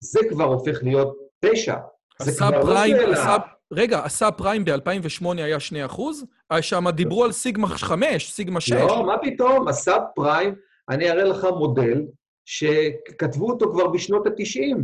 זה 0.00 0.20
כבר 0.30 0.44
הופך 0.44 0.82
להיות 0.82 1.16
תשע. 1.44 1.76
זה 2.22 2.32
כבר 2.38 2.50
לא 2.50 2.62
פריים, 2.62 2.96
לא 2.96 3.14
שאלה. 3.14 3.36
רגע, 3.72 4.04
הסאב 4.04 4.32
פריים 4.32 4.64
ב-2008 4.64 5.26
היה 5.36 5.60
2 5.60 5.84
אחוז? 5.84 6.26
שם 6.60 6.84
דיברו 6.90 7.24
על 7.24 7.32
סיגמה 7.32 7.68
5, 7.68 8.32
סיגמה 8.32 8.60
6. 8.60 8.72
לא, 8.72 9.06
מה 9.06 9.18
פתאום? 9.22 9.68
הסאב 9.68 10.02
פריים, 10.14 10.54
אני 10.88 11.10
אראה 11.10 11.24
לך 11.24 11.46
מודל 11.58 12.06
שכתבו 12.44 13.50
אותו 13.50 13.72
כבר 13.72 13.88
בשנות 13.88 14.26
ה-90, 14.26 14.76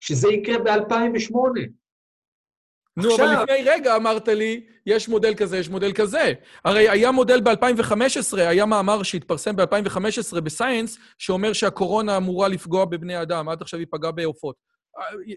שזה 0.00 0.28
יקרה 0.28 0.58
ב-2008. 0.58 1.34
נו, 3.02 3.10
עכשיו... 3.10 3.26
אבל 3.26 3.42
לפני 3.42 3.62
רגע 3.70 3.96
אמרת 3.96 4.28
לי, 4.28 4.66
יש 4.86 5.08
מודל 5.08 5.34
כזה, 5.34 5.58
יש 5.58 5.68
מודל 5.68 5.92
כזה. 5.92 6.32
הרי 6.64 6.88
היה 6.88 7.10
מודל 7.10 7.40
ב-2015, 7.40 8.36
היה 8.36 8.66
מאמר 8.66 9.02
שהתפרסם 9.02 9.56
ב-2015 9.56 10.40
בסייאנס, 10.40 10.98
שאומר 11.18 11.52
שהקורונה 11.52 12.16
אמורה 12.16 12.48
לפגוע 12.48 12.84
בבני 12.84 13.22
אדם, 13.22 13.48
עד 13.48 13.62
עכשיו 13.62 13.80
היא 13.80 13.86
פגעה 13.90 14.12
בעופות. 14.12 14.56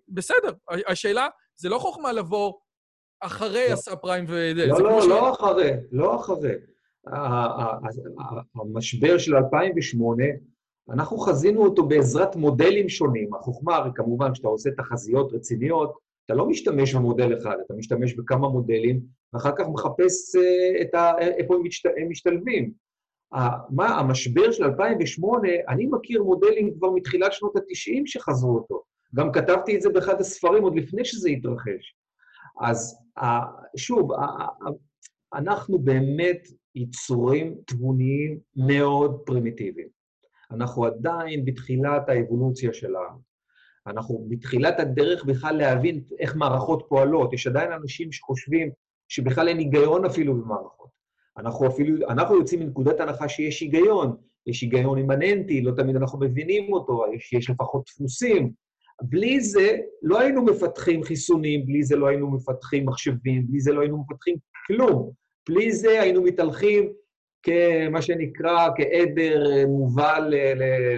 בסדר, 0.10 0.52
השאלה, 0.88 1.28
זה 1.56 1.69
לא 1.69 1.78
חוכמה 1.78 2.12
לבוא 2.12 2.54
אחרי 3.21 3.65
לא. 3.67 3.74
הסאב 3.74 3.95
פריים 3.95 4.26
ו... 4.28 4.52
לא, 4.56 4.82
לא, 4.82 5.10
לא 5.10 5.32
אחרי, 5.32 5.71
לא 5.91 6.15
אחרי. 6.15 6.54
המשבר 8.56 9.17
של 9.17 9.36
2008, 9.36 10.24
אנחנו 10.89 11.17
חזינו 11.17 11.63
אותו 11.63 11.84
בעזרת 11.84 12.36
מודלים 12.36 12.89
שונים. 12.89 13.34
החוכמה, 13.34 13.76
הרי 13.76 13.89
כמובן, 13.95 14.34
כשאתה 14.34 14.47
עושה 14.47 14.69
תחזיות 14.78 15.34
רציניות, 15.34 15.93
אתה 16.32 16.39
לא 16.39 16.50
משתמש 16.50 16.96
במודל 16.96 17.38
אחד, 17.38 17.56
אתה 17.65 17.74
משתמש 17.74 18.13
בכמה 18.13 18.50
מודלים, 18.50 19.02
ואחר 19.34 19.52
כך 19.58 19.65
מחפש 19.74 20.36
אה, 20.36 20.82
את 20.82 20.96
ה... 20.96 21.12
איפה 21.20 21.56
הם, 21.56 21.63
משת... 21.63 21.89
הם 21.98 22.10
משתלבים. 22.10 22.74
מה, 23.70 23.88
המשבר 24.00 24.52
של 24.52 24.63
2008, 24.63 25.48
אני 25.67 25.86
מכיר 25.86 26.24
מודלים 26.24 26.74
כבר 26.78 26.91
מתחילת 26.91 27.34
שנות 27.34 27.56
ה-90 27.56 28.02
שחזרו 28.06 28.56
אותו. 28.56 28.84
גם 29.15 29.32
כתבתי 29.32 29.76
את 29.76 29.82
זה 29.82 29.89
באחד 29.89 30.20
הספרים 30.20 30.63
עוד 30.63 30.76
לפני 30.76 31.06
שזה 31.06 31.30
התרחש. 31.30 31.96
אז 32.62 32.98
שוב, 33.78 34.12
אנחנו 35.34 35.80
באמת 35.80 36.48
יצורים 36.76 37.56
תבוניים 37.65 38.39
מאוד 38.56 39.20
פרימיטיביים. 39.26 39.88
אנחנו 40.52 40.86
עדיין 40.86 41.46
בתחילת 41.46 42.10
האבולוציה 42.10 42.74
שלנו. 42.74 43.31
אנחנו 43.88 44.26
בתחילת 44.30 44.80
הדרך 44.80 45.26
בכלל 45.26 45.58
להבין 45.58 46.02
איך 46.20 46.36
מערכות 46.36 46.86
פועלות. 46.89 47.34
יש 47.34 47.48
עדיין 47.48 47.72
אנשים 47.72 48.12
שחושבים 48.12 48.72
שבכלל 49.08 49.48
אין 49.48 49.58
היגיון 49.58 50.06
אפילו 50.06 50.34
במערכות. 50.34 50.89
אנחנו 51.38 51.67
אפילו, 51.67 52.10
אנחנו 52.10 52.36
יוצאים 52.36 52.60
מנקודת 52.60 53.00
הנחה 53.00 53.30
שיש 53.30 53.62
היגיון. 53.62 54.15
יש 54.48 54.62
היגיון 54.62 54.98
אימננטי, 54.98 55.62
לא 55.62 55.72
תמיד 55.72 55.96
אנחנו 55.96 56.20
מבינים 56.20 56.74
אותו, 56.74 57.04
יש, 57.15 57.34
יש 57.34 57.50
לפחות 57.50 57.89
דפוסים, 57.89 58.52
בלי 59.02 59.41
זה 59.41 59.78
לא 60.02 60.20
היינו 60.20 60.46
מפתחים 60.46 61.04
חיסונים, 61.04 61.65
בלי 61.65 61.84
זה 61.84 61.96
לא 61.96 62.08
היינו 62.08 62.32
מפתחים 62.32 62.86
מחשבים, 62.86 63.48
בלי 63.48 63.60
זה 63.60 63.74
לא 63.74 63.82
היינו 63.82 63.98
מפתחים 63.98 64.36
כלום. 64.67 65.12
בלי 65.50 65.72
זה 65.72 66.02
היינו 66.02 66.24
מתהלכים 66.24 66.94
כמה 67.44 68.02
שנקרא, 68.02 68.70
כעדר 68.76 69.67
מובל 69.67 70.34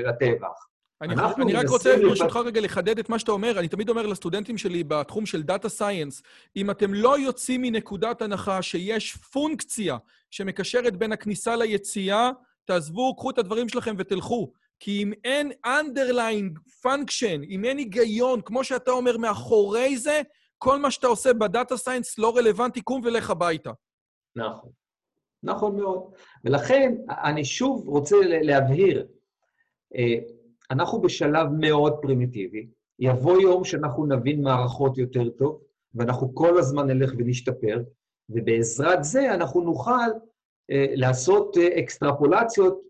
לטבח. 0.08 0.73
אני, 1.02 1.14
אני 1.42 1.54
רק 1.54 1.70
רוצה, 1.70 1.96
ברשותך 2.02 2.36
רגע, 2.36 2.62
לחדד 2.62 3.00
את 3.00 3.10
מה 3.10 3.20
שאתה 3.20 3.32
אומר. 3.32 3.60
אני 3.60 3.68
תמיד 3.68 3.90
אומר 3.90 4.08
לסטודנטים 4.08 4.58
שלי 4.58 4.84
בתחום 4.84 5.26
של 5.26 5.44
data 5.44 5.70
science, 5.70 6.24
אם 6.56 6.72
אתם 6.72 6.94
לא 6.94 7.20
יוצאים 7.20 7.62
מנקודת 7.62 8.22
הנחה 8.22 8.62
שיש 8.62 9.16
פונקציה 9.16 9.98
שמקשרת 10.32 10.98
בין 10.98 11.12
הכניסה 11.12 11.56
ליציאה, 11.56 12.32
תעזבו, 12.66 13.16
קחו 13.16 13.30
את 13.30 13.38
הדברים 13.38 13.70
שלכם 13.70 13.96
ותלכו. 13.98 14.52
כי 14.80 15.04
אם 15.04 15.14
אין 15.24 15.52
underlying 15.66 16.60
function, 16.86 17.44
אם 17.50 17.66
אין 17.66 17.78
היגיון, 17.78 18.42
כמו 18.42 18.64
שאתה 18.64 18.92
אומר, 18.92 19.18
מאחורי 19.18 19.98
זה, 19.98 20.22
כל 20.58 20.80
מה 20.80 20.92
שאתה 20.92 21.08
עושה 21.08 21.34
ב 21.34 21.42
data 21.42 21.78
science 21.78 22.18
לא 22.18 22.38
רלוונטי, 22.38 22.82
קום 22.82 23.02
ולך 23.04 23.30
הביתה. 23.30 23.72
נכון. 24.36 24.70
נכון 25.44 25.78
מאוד. 25.78 26.14
ולכן, 26.46 26.96
אני 27.10 27.46
שוב 27.46 27.88
רוצה 27.88 28.16
להבהיר, 28.22 29.08
אה, 29.96 30.18
אנחנו 30.72 31.02
בשלב 31.02 31.48
מאוד 31.60 31.94
פרימיטיבי, 32.02 32.68
יבוא 33.00 33.42
יום 33.42 33.64
שאנחנו 33.64 34.06
נבין 34.06 34.42
מערכות 34.42 34.98
יותר 34.98 35.30
טוב, 35.30 35.62
ואנחנו 35.96 36.36
כל 36.36 36.58
הזמן 36.58 36.88
נלך 36.88 37.14
ונשתפר, 37.18 37.84
ובעזרת 38.30 39.04
זה 39.04 39.34
אנחנו 39.34 39.62
נוכל 39.62 40.10
אה, 40.72 40.86
לעשות 40.96 41.58
אה, 41.58 41.80
אקסטרפולציות 41.80 42.82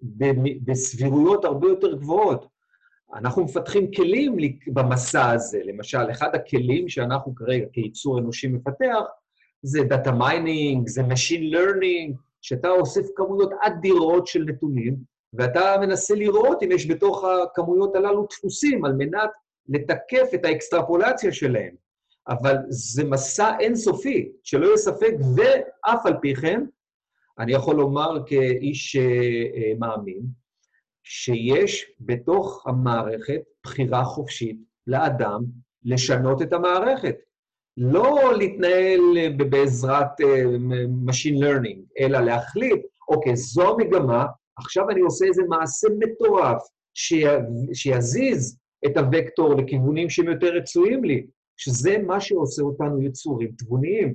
בסבירויות 0.64 1.46
הרבה 1.46 1.68
יותר 1.68 1.96
גבוהות. 1.96 2.48
אנחנו 3.16 3.44
מפתחים 3.44 3.92
כלים 3.92 4.38
במסע 4.68 5.32
הזה. 5.32 5.60
למשל, 5.64 6.12
אחד 6.12 6.36
הכלים 6.36 6.90
שאנחנו 6.90 7.36
כרגע 7.36 7.66
כייצור 7.74 8.20
אנושי 8.20 8.48
מפתח, 8.48 9.04
זה 9.62 9.84
data 9.84 10.12
mining, 10.12 10.88
זה 10.88 11.02
Machine 11.02 11.56
Learning, 11.56 12.14
שאתה 12.42 12.70
אוסף 12.70 13.06
כמויות 13.16 13.52
אדירות 13.62 14.28
של 14.28 14.44
נתונים, 14.44 14.98
ואתה 15.34 15.76
מנסה 15.82 16.16
לראות 16.16 16.64
אם 16.64 16.72
יש 16.72 16.92
בתוך 16.92 17.24
הכמויות 17.24 17.96
הללו 17.96 18.28
דפוסים 18.32 18.86
על 18.86 18.94
מנת 18.94 19.30
לתקף 19.70 20.30
את 20.34 20.46
האקסטרפולציה 20.46 21.32
שלהם. 21.32 21.76
אבל 22.28 22.56
זה 22.70 23.04
מסע 23.04 23.60
אינסופי, 23.60 24.32
שלא 24.44 24.66
יהיה 24.66 24.78
ספק, 24.78 25.14
ואף 25.36 26.06
על 26.06 26.14
פי 26.22 26.36
כן, 26.36 26.64
אני 27.40 27.54
יכול 27.54 27.76
לומר 27.76 28.24
כאיש 28.26 28.96
uh, 28.96 29.80
מאמין, 29.80 30.22
שיש 31.04 31.92
בתוך 32.00 32.68
המערכת 32.68 33.42
בחירה 33.64 34.04
חופשית 34.04 34.58
לאדם 34.88 35.44
לשנות 35.84 36.42
את 36.42 36.54
המערכת. 36.54 37.16
לא 37.78 38.38
להתנהל 38.38 39.02
בעזרת 39.50 40.22
uh, 40.22 40.26
Machine 41.10 41.44
Learning, 41.44 41.80
אלא 42.00 42.20
להחליט, 42.20 42.82
אוקיי, 43.10 43.36
זו 43.36 43.70
המגמה, 43.70 44.26
עכשיו 44.58 44.90
אני 44.90 45.02
עושה 45.02 45.26
איזה 45.26 45.44
מעשה 45.50 45.88
מטורף 46.00 46.64
שיזיז 47.74 48.60
את 48.86 48.98
הוקטור 48.98 49.56
לכיוונים 49.56 50.10
שהם 50.10 50.28
יותר 50.28 50.48
רצויים 50.48 51.04
לי, 51.04 51.26
שזה 51.58 51.98
מה 51.98 52.22
שעושה 52.22 52.64
אותנו 52.64 53.02
יצורים 53.02 53.52
תבוניים. 53.58 54.14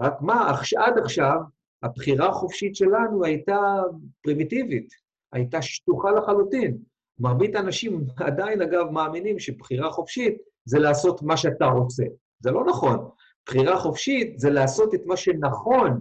רק 0.00 0.14
מה, 0.20 0.54
עד 0.76 0.98
עכשיו, 0.98 1.36
הבחירה 1.82 2.28
החופשית 2.28 2.76
שלנו 2.76 3.24
הייתה 3.24 3.58
פרימיטיבית, 4.22 4.88
הייתה 5.32 5.62
שטוחה 5.62 6.10
לחלוטין. 6.10 6.78
מרבית 7.18 7.54
האנשים 7.54 8.04
עדיין, 8.16 8.62
אגב, 8.62 8.90
מאמינים 8.90 9.38
שבחירה 9.38 9.90
חופשית 9.90 10.36
זה 10.64 10.78
לעשות 10.78 11.22
מה 11.22 11.36
שאתה 11.36 11.64
רוצה. 11.64 12.04
זה 12.40 12.50
לא 12.50 12.64
נכון. 12.64 13.08
בחירה 13.46 13.78
חופשית 13.78 14.38
זה 14.38 14.50
לעשות 14.50 14.94
את 14.94 15.00
מה 15.06 15.16
שנכון. 15.16 16.00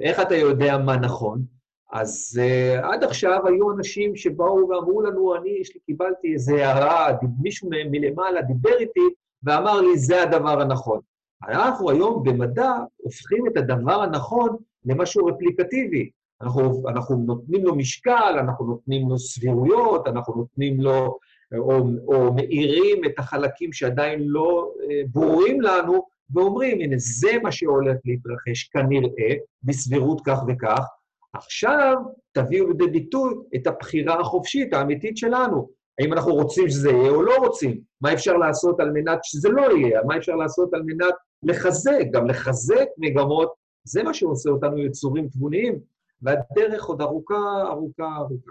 איך 0.00 0.20
אתה 0.20 0.34
יודע 0.34 0.78
מה 0.78 0.96
נכון? 0.96 1.44
אז 1.92 2.40
uh, 2.42 2.86
עד 2.86 3.04
עכשיו 3.04 3.46
היו 3.46 3.72
אנשים 3.72 4.16
שבאו 4.16 4.68
ואמרו 4.68 5.02
לנו, 5.02 5.36
אני, 5.36 5.62
קיבלתי 5.86 6.32
איזו 6.32 6.56
הערה, 6.56 7.08
מישהו 7.42 7.70
מלמעלה 7.90 8.42
דיבר 8.42 8.78
איתי 8.80 9.08
ואמר 9.42 9.80
לי, 9.80 9.98
זה 9.98 10.22
הדבר 10.22 10.60
הנכון. 10.60 11.00
אנחנו 11.48 11.90
היום 11.90 12.22
במדע 12.22 12.72
הופכים 12.96 13.46
את 13.46 13.56
הדבר 13.56 14.02
הנכון 14.02 14.56
למשהו 14.84 15.26
רפליקטיבי. 15.26 16.10
אנחנו, 16.42 16.88
אנחנו 16.88 17.16
נותנים 17.16 17.64
לו 17.64 17.74
משקל, 17.74 18.36
אנחנו 18.38 18.66
נותנים 18.66 19.08
לו 19.08 19.18
סבירויות, 19.18 20.06
אנחנו 20.06 20.34
נותנים 20.34 20.80
לו, 20.80 21.18
או, 21.58 21.78
או 22.06 22.32
מאירים 22.34 23.04
את 23.04 23.18
החלקים 23.18 23.72
שעדיין 23.72 24.22
לא 24.22 24.72
אה, 24.82 25.02
ברורים 25.12 25.60
לנו, 25.60 26.06
ואומרים, 26.34 26.80
הנה, 26.80 26.96
זה 26.98 27.30
מה 27.42 27.52
שהולך 27.52 27.96
להתרחש 28.04 28.68
כנראה, 28.72 29.34
בסבירות 29.62 30.20
כך 30.24 30.38
וכך, 30.48 30.84
עכשיו 31.32 31.96
תביאו 32.32 32.68
לידי 32.68 32.86
ביטוי 32.86 33.34
את 33.56 33.66
הבחירה 33.66 34.20
החופשית 34.20 34.74
האמיתית 34.74 35.16
שלנו. 35.16 35.70
האם 36.00 36.12
אנחנו 36.12 36.34
רוצים 36.34 36.68
שזה 36.68 36.90
יהיה 36.90 37.10
או 37.10 37.22
לא 37.22 37.36
רוצים? 37.36 37.80
מה 38.00 38.12
אפשר 38.12 38.36
לעשות 38.36 38.80
על 38.80 38.90
מנת 38.90 39.18
שזה 39.22 39.48
לא 39.48 39.62
יהיה? 39.62 40.00
מה 40.06 40.16
אפשר 40.16 40.34
לעשות 40.34 40.74
על 40.74 40.82
מנת 40.82 41.14
לחזק, 41.42 42.04
גם 42.12 42.26
לחזק 42.26 42.86
מגמות? 42.98 43.52
זה 43.84 44.02
מה 44.02 44.14
שעושה 44.14 44.50
אותנו 44.50 44.78
יצורים 44.78 45.28
תבוניים, 45.28 45.80
והדרך 46.22 46.84
עוד 46.84 47.00
ארוכה, 47.00 47.62
ארוכה, 47.68 48.16
ארוכה. 48.16 48.50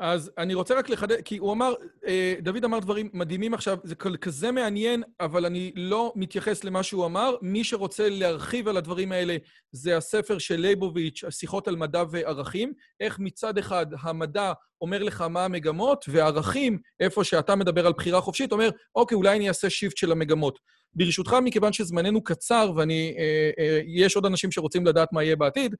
אז 0.00 0.30
אני 0.38 0.54
רוצה 0.54 0.74
רק 0.74 0.88
לחדד, 0.88 1.20
כי 1.22 1.36
הוא 1.36 1.52
אמר, 1.52 1.74
אה, 2.06 2.34
דוד 2.42 2.64
אמר 2.64 2.78
דברים 2.78 3.10
מדהימים 3.12 3.54
עכשיו, 3.54 3.78
זה 3.84 3.94
כזה 3.94 4.52
מעניין, 4.52 5.02
אבל 5.20 5.46
אני 5.46 5.72
לא 5.76 6.12
מתייחס 6.16 6.64
למה 6.64 6.82
שהוא 6.82 7.06
אמר. 7.06 7.36
מי 7.42 7.64
שרוצה 7.64 8.08
להרחיב 8.08 8.68
על 8.68 8.76
הדברים 8.76 9.12
האלה 9.12 9.36
זה 9.72 9.96
הספר 9.96 10.38
של 10.38 10.60
ליבוביץ', 10.60 11.24
השיחות 11.24 11.68
על 11.68 11.76
מדע 11.76 12.04
וערכים, 12.10 12.72
איך 13.00 13.18
מצד 13.18 13.58
אחד 13.58 13.86
המדע 14.00 14.52
אומר 14.80 15.02
לך 15.02 15.20
מה 15.20 15.44
המגמות, 15.44 16.04
והערכים, 16.08 16.78
איפה 17.00 17.24
שאתה 17.24 17.56
מדבר 17.56 17.86
על 17.86 17.92
בחירה 17.92 18.20
חופשית, 18.20 18.52
אומר, 18.52 18.70
אוקיי, 18.94 19.16
אולי 19.16 19.36
אני 19.36 19.48
אעשה 19.48 19.70
שיפט 19.70 19.96
של 19.96 20.12
המגמות. 20.12 20.58
ברשותך, 20.94 21.36
מכיוון 21.44 21.72
שזמננו 21.72 22.24
קצר 22.24 22.72
ואני, 22.76 23.14
אה, 23.18 23.50
אה, 23.58 23.80
יש 23.86 24.16
עוד 24.16 24.26
אנשים 24.26 24.52
שרוצים 24.52 24.86
לדעת 24.86 25.12
מה 25.12 25.22
יהיה 25.22 25.36
בעתיד, 25.36 25.74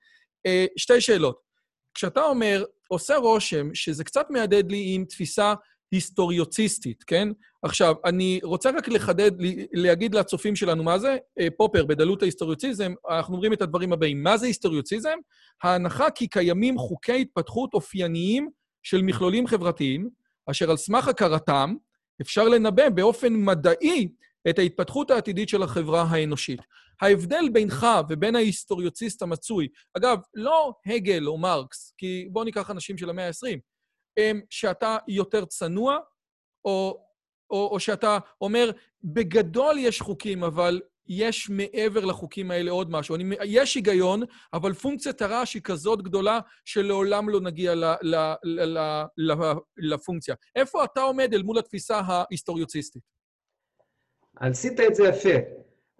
אה, 0.47 0.67
שתי 0.77 1.01
שאלות. 1.01 1.41
כשאתה 1.95 2.23
אומר, 2.23 2.65
עושה 2.91 3.17
רושם 3.17 3.75
שזה 3.75 4.05
קצת 4.05 4.27
מהדהד 4.31 4.71
לי 4.71 4.95
עם 4.95 5.05
תפיסה 5.05 5.55
היסטוריוציסטית, 5.93 7.05
כן? 7.05 7.29
עכשיו, 7.63 7.95
אני 8.05 8.41
רוצה 8.43 8.71
רק 8.71 8.89
לחדד, 8.89 9.31
להגיד 9.73 10.15
לצופים 10.15 10.57
שלנו 10.57 10.83
מה 10.85 10.99
זה. 10.99 11.17
אה, 11.41 11.49
פופר, 11.57 11.85
בדלות 11.85 12.23
ההיסטוריוציזם, 12.23 12.93
אנחנו 13.11 13.35
אומרים 13.35 13.53
את 13.53 13.63
הדברים 13.63 13.93
הבאים. 13.93 14.23
מה 14.23 14.37
זה 14.37 14.47
היסטוריוציזם? 14.47 15.19
ההנחה 15.63 16.11
כי 16.11 16.29
קיימים 16.29 16.79
חוקי 16.79 17.21
התפתחות 17.21 17.75
אופייניים 17.75 18.51
של 18.83 19.03
מכלולים 19.03 19.47
חברתיים, 19.47 20.11
אשר 20.51 20.71
על 20.71 20.77
סמך 20.77 21.09
הכרתם 21.09 21.75
אפשר 22.21 22.49
לנבא 22.49 22.89
באופן 22.89 23.33
מדעי 23.33 24.09
את 24.49 24.59
ההתפתחות 24.59 25.11
העתידית 25.11 25.49
של 25.49 25.63
החברה 25.63 26.03
האנושית. 26.03 26.61
ההבדל 27.01 27.49
בינך 27.53 27.87
ובין 28.09 28.37
ההיסטוריוציסט 28.37 29.23
המצוי, 29.23 29.69
אגב, 29.97 30.19
לא 30.35 30.73
הגל 30.87 31.29
או 31.29 31.39
מרקס, 31.39 31.95
כי 31.99 32.29
בואו 32.33 32.45
ניקח 32.45 32.71
אנשים 32.71 32.99
של 32.99 33.11
המאה 33.11 33.27
ה-20, 33.27 33.59
שאתה 34.51 34.97
יותר 35.09 35.45
צנוע, 35.45 35.99
או, 36.65 37.05
או, 37.51 37.69
או 37.73 37.81
שאתה 37.81 38.19
אומר, 38.41 38.71
בגדול 39.05 39.79
יש 39.79 40.01
חוקים, 40.01 40.45
אבל 40.45 40.81
יש 41.07 41.51
מעבר 41.51 42.05
לחוקים 42.05 42.51
האלה 42.51 42.71
עוד 42.71 42.91
משהו. 42.91 43.15
אני, 43.15 43.37
יש 43.45 43.75
היגיון, 43.75 44.23
אבל 44.53 44.73
פונקציית 44.73 45.23
הרעש 45.23 45.55
היא 45.55 45.63
כזאת 45.63 46.03
גדולה 46.03 46.41
שלעולם 46.65 47.29
לא 47.29 47.41
נגיע 47.41 47.75
ל, 47.75 47.85
ל, 47.85 48.17
ל, 48.43 48.61
ל, 48.65 48.79
ל, 49.17 49.53
לפונקציה. 49.77 50.35
איפה 50.57 50.85
אתה 50.85 51.01
עומד 51.01 51.35
אל 51.35 51.43
מול 51.43 51.59
התפיסה 51.59 52.01
ההיסטוריוציסטית? 52.07 53.03
עשית 54.37 54.81
את 54.81 54.95
זה 54.95 55.05
יפה. 55.09 55.39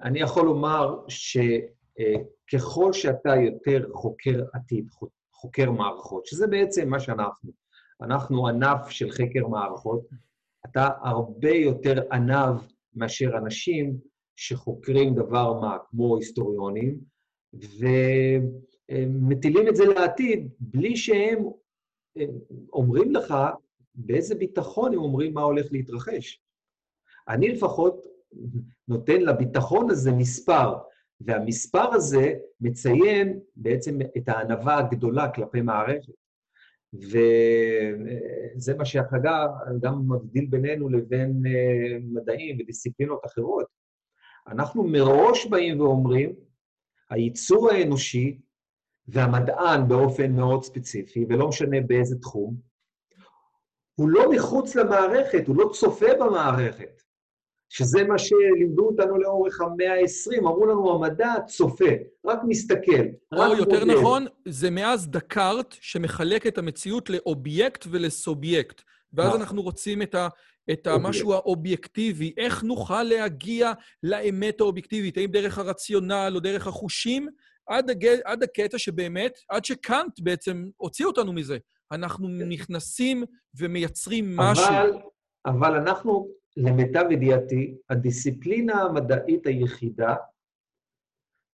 אני 0.03 0.21
יכול 0.21 0.45
לומר 0.47 0.99
שככל 1.09 2.93
שאתה 2.93 3.37
יותר 3.37 3.89
חוקר 3.93 4.45
עתיד, 4.53 4.89
חוקר 5.33 5.71
מערכות, 5.71 6.27
שזה 6.27 6.47
בעצם 6.47 6.89
מה 6.89 7.01
שאנחנו, 7.01 7.51
אנחנו 8.03 8.49
ענף 8.49 8.89
של 8.89 9.11
חקר 9.11 9.47
מערכות, 9.49 10.07
אתה 10.67 10.89
הרבה 11.03 11.51
יותר 11.51 12.03
ענב 12.13 12.57
מאשר 12.95 13.39
אנשים 13.39 13.97
שחוקרים 14.37 15.15
דבר 15.15 15.61
מה, 15.61 15.77
כמו 15.87 16.17
היסטוריונים, 16.17 16.99
ומטילים 18.91 19.69
את 19.69 19.77
זה 19.77 19.85
לעתיד 19.85 20.49
בלי 20.61 20.97
שהם 20.97 21.45
אומרים 22.73 23.13
לך 23.13 23.35
באיזה 23.95 24.35
ביטחון 24.35 24.93
הם 24.93 24.99
אומרים 24.99 25.35
מה 25.35 25.43
הולך 25.43 25.67
להתרחש. 25.73 26.43
אני 27.29 27.49
לפחות 27.49 28.10
נותן 28.89 29.21
לביטחון 29.21 29.91
הזה 29.91 30.13
מספר, 30.13 30.75
והמספר 31.21 31.95
הזה 31.95 32.35
מציין 32.61 33.41
בעצם 33.57 33.99
את 34.17 34.29
הענווה 34.29 34.79
הגדולה 34.79 35.29
כלפי 35.29 35.61
מערכת. 35.61 36.13
וזה 36.93 38.75
מה 38.79 38.85
שהחגה 38.85 39.47
גם 39.81 40.13
מבדיל 40.13 40.47
בינינו 40.51 40.89
לבין 40.89 41.43
אה, 41.47 41.99
מדעים 42.03 42.57
ודיסציפלינות 42.61 43.21
אחרות. 43.27 43.67
אנחנו 44.47 44.85
מראש 44.85 45.47
באים 45.47 45.81
ואומרים, 45.81 46.35
הייצור 47.11 47.71
האנושי 47.71 48.39
והמדען 49.09 49.89
באופן 49.89 50.33
מאוד 50.33 50.65
ספציפי, 50.65 51.27
ולא 51.29 51.49
משנה 51.49 51.81
באיזה 51.87 52.19
תחום, 52.19 52.57
הוא 53.95 54.09
לא 54.09 54.31
מחוץ 54.33 54.77
למערכת, 54.77 55.47
הוא 55.47 55.57
לא 55.57 55.71
צופה 55.75 56.07
במערכת. 56.21 57.03
שזה 57.71 58.05
מה 58.05 58.19
שלימדו 58.19 58.87
אותנו 58.87 59.19
לאורך 59.19 59.61
המאה 59.61 59.93
ה-20, 59.93 60.39
אמרו 60.39 60.67
לנו, 60.67 60.95
המדע 60.95 61.35
צופה, 61.47 61.91
רק 62.27 62.39
מסתכל, 62.49 63.03
רק 63.33 63.51
או 63.51 63.57
יותר 63.57 63.85
מודל. 63.85 63.99
נכון, 63.99 64.27
זה 64.49 64.71
מאז 64.71 65.09
דקארט 65.09 65.77
שמחלק 65.81 66.47
את 66.47 66.59
המציאות 66.59 67.11
לאובייקט 67.11 67.87
ולסובייקט. 67.91 68.83
ואז 69.13 69.29
נכון. 69.29 69.41
אנחנו 69.41 69.63
רוצים 69.63 70.03
את, 70.03 70.15
ה, 70.15 70.29
את 70.71 70.87
המשהו 70.87 71.35
האובייקטיבי. 71.35 72.33
איך 72.37 72.63
נוכל 72.63 73.03
להגיע 73.03 73.73
לאמת 74.03 74.61
האובייקטיבית? 74.61 75.17
האם 75.17 75.31
דרך 75.31 75.59
הרציונל 75.59 76.33
או 76.35 76.41
דרך 76.41 76.67
החושים? 76.67 77.29
עד, 77.67 77.91
הג... 77.91 78.07
עד 78.25 78.43
הקטע 78.43 78.79
שבאמת, 78.79 79.39
עד 79.49 79.65
שקאנט 79.65 80.21
בעצם 80.21 80.65
הוציא 80.77 81.07
אותנו 81.07 81.33
מזה. 81.33 81.59
אנחנו 81.93 82.29
כן. 82.29 82.49
נכנסים 82.49 83.25
ומייצרים 83.59 84.37
משהו. 84.37 84.67
אבל, 84.67 84.93
אבל 85.47 85.75
אנחנו 85.75 86.40
למיטב 86.57 87.05
ידיעתי, 87.11 87.75
הדיסציפלינה 87.91 88.83
המדעית 88.83 89.47
היחידה 89.47 90.15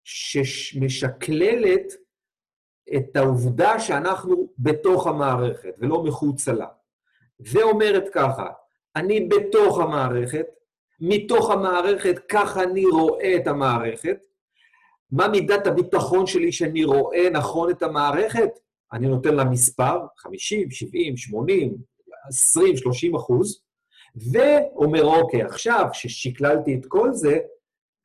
שמשקללת 0.03 1.93
את 2.97 3.15
העובדה 3.15 3.79
שאנחנו 3.79 4.53
בתוך 4.58 5.08
המערכת 5.08 5.75
ולא 5.79 6.03
מחוצה 6.03 6.53
לה. 6.53 6.67
ואומרת 7.39 8.10
ככה, 8.13 8.47
אני 8.95 9.27
בתוך 9.27 9.79
המערכת, 9.79 10.45
מתוך 10.99 11.49
המערכת 11.49 12.15
ככה 12.29 12.63
אני 12.63 12.86
רואה 12.86 13.36
את 13.36 13.47
המערכת. 13.47 14.17
מה 15.12 15.27
מידת 15.27 15.67
הביטחון 15.67 16.27
שלי 16.27 16.51
שאני 16.51 16.84
רואה 16.84 17.29
נכון 17.29 17.69
את 17.69 17.84
המערכת? 17.84 18.49
אני 18.93 19.08
נותן 19.08 19.36
לה 19.36 19.43
מספר, 19.43 19.99
50, 20.17 20.71
70, 20.71 21.17
80, 21.17 21.77
20, 22.27 22.77
30 22.77 23.15
אחוז, 23.15 23.62
ואומר, 24.15 25.06
אוקיי, 25.06 25.43
עכשיו 25.43 25.86
ששקללתי 25.93 26.76
את 26.76 26.86
כל 26.86 27.13
זה, 27.13 27.39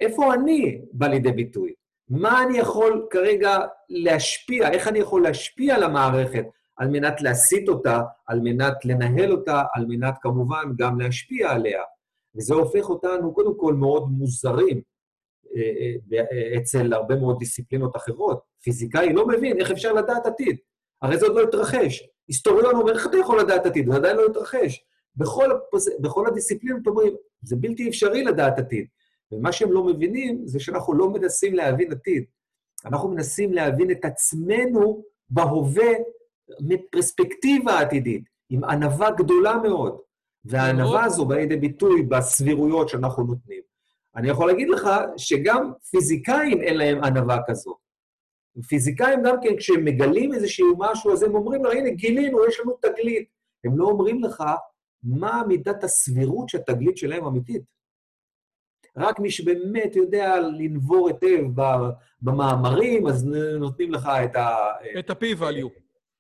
איפה 0.01 0.35
אני 0.35 0.81
בא 0.93 1.07
לידי 1.07 1.33
ביטוי? 1.33 1.73
מה 2.09 2.43
אני 2.43 2.59
יכול 2.59 3.07
כרגע 3.11 3.59
להשפיע, 3.89 4.71
איך 4.71 4.89
אני 4.89 4.99
יכול 4.99 5.23
להשפיע 5.23 5.75
על 5.75 5.83
המערכת 5.83 6.45
על 6.79 6.89
מנת 6.89 7.23
להסיט 7.23 7.69
אותה, 7.69 8.01
על 8.27 8.41
מנת 8.41 8.85
לנהל 8.85 9.33
אותה, 9.33 9.63
על 9.75 9.85
מנת 9.89 10.15
כמובן 10.21 10.65
גם 10.79 11.01
להשפיע 11.01 11.51
עליה. 11.51 11.83
וזה 12.37 12.55
הופך 12.55 12.89
אותנו 12.89 13.35
קודם 13.35 13.59
כל 13.59 13.75
מאוד 13.75 14.09
מוזרים 14.11 14.81
אה, 15.57 16.19
אה, 16.33 16.57
אצל 16.57 16.93
הרבה 16.93 17.17
מאוד 17.17 17.39
דיסציפלינות 17.39 17.97
אחרות. 17.97 18.41
פיזיקאי 18.63 19.13
לא 19.13 19.27
מבין 19.27 19.61
איך 19.61 19.71
אפשר 19.71 19.93
לדעת 19.93 20.27
עתיד. 20.27 20.57
הרי 21.03 21.19
זה 21.19 21.27
עוד 21.27 21.37
לא 21.37 21.43
התרחש. 21.43 22.09
היסטוריון 22.29 22.75
אומר, 22.75 22.93
איך 22.93 23.07
אתה 23.07 23.17
יכול 23.17 23.41
לדעת 23.41 23.67
עתיד? 23.67 23.91
זה 23.91 23.97
עדיין 23.97 24.17
לא 24.17 24.27
התרחש. 24.27 24.85
בכל, 25.17 25.51
בכל 26.01 26.27
הדיסציפלינות 26.27 26.87
אומרים, 26.87 27.15
זה 27.43 27.57
בלתי 27.57 27.89
אפשרי 27.89 28.25
לדעת 28.25 28.59
עתיד. 28.59 28.87
ומה 29.33 29.53
שהם 29.53 29.73
לא 29.73 29.85
מבינים 29.85 30.47
זה 30.47 30.61
שאנחנו 30.61 30.95
לא 30.95 31.11
מנסים 31.11 31.55
להבין 31.55 31.93
עתיד. 31.93 32.25
אנחנו 32.85 33.09
מנסים 33.09 33.53
להבין 33.53 33.91
את 33.91 34.05
עצמנו 34.05 35.03
בהווה 35.31 35.93
מפרספקטיבה 36.61 37.81
עתידית, 37.81 38.25
עם 38.51 38.65
ענווה 38.65 39.11
גדולה 39.11 39.57
מאוד. 39.57 39.99
והענווה 40.45 41.05
הזו 41.05 41.27
באה 41.27 41.39
לידי 41.39 41.57
ביטוי 41.57 42.03
בסבירויות 42.03 42.89
שאנחנו 42.89 43.23
נותנים. 43.25 43.61
אני 44.17 44.29
יכול 44.29 44.47
להגיד 44.47 44.69
לך 44.69 44.89
שגם 45.17 45.73
פיזיקאים 45.91 46.63
אין 46.63 46.77
להם 46.77 47.05
ענווה 47.05 47.39
כזו. 47.47 47.77
פיזיקאים 48.69 49.23
גם 49.23 49.37
כן, 49.43 49.57
כשהם 49.57 49.85
מגלים 49.85 50.35
איזשהו 50.35 50.77
משהו, 50.79 51.13
אז 51.13 51.23
הם 51.23 51.35
אומרים 51.35 51.65
לו, 51.65 51.73
הנה, 51.73 51.91
גילינו, 51.91 52.47
יש 52.49 52.61
לנו 52.61 52.73
תגלית. 52.83 53.29
הם 53.65 53.79
לא 53.79 53.85
אומרים 53.85 54.25
לך 54.25 54.45
מה 55.03 55.43
מידת 55.49 55.85
הסבירות 55.85 56.49
שהתגלית 56.49 56.97
שלהם 56.97 57.25
אמיתית. 57.25 57.63
רק 58.97 59.21
מי 59.21 59.31
שבאמת 59.31 59.97
יודע 59.97 60.41
לנבור 60.41 61.09
היטב 61.09 61.45
במאמרים, 62.23 63.07
אז 63.07 63.25
נותנים 63.61 63.93
לך 63.93 64.09
את 64.25 64.37
ה... 64.37 64.57
את 64.99 65.11
ה-p-value. 65.11 65.69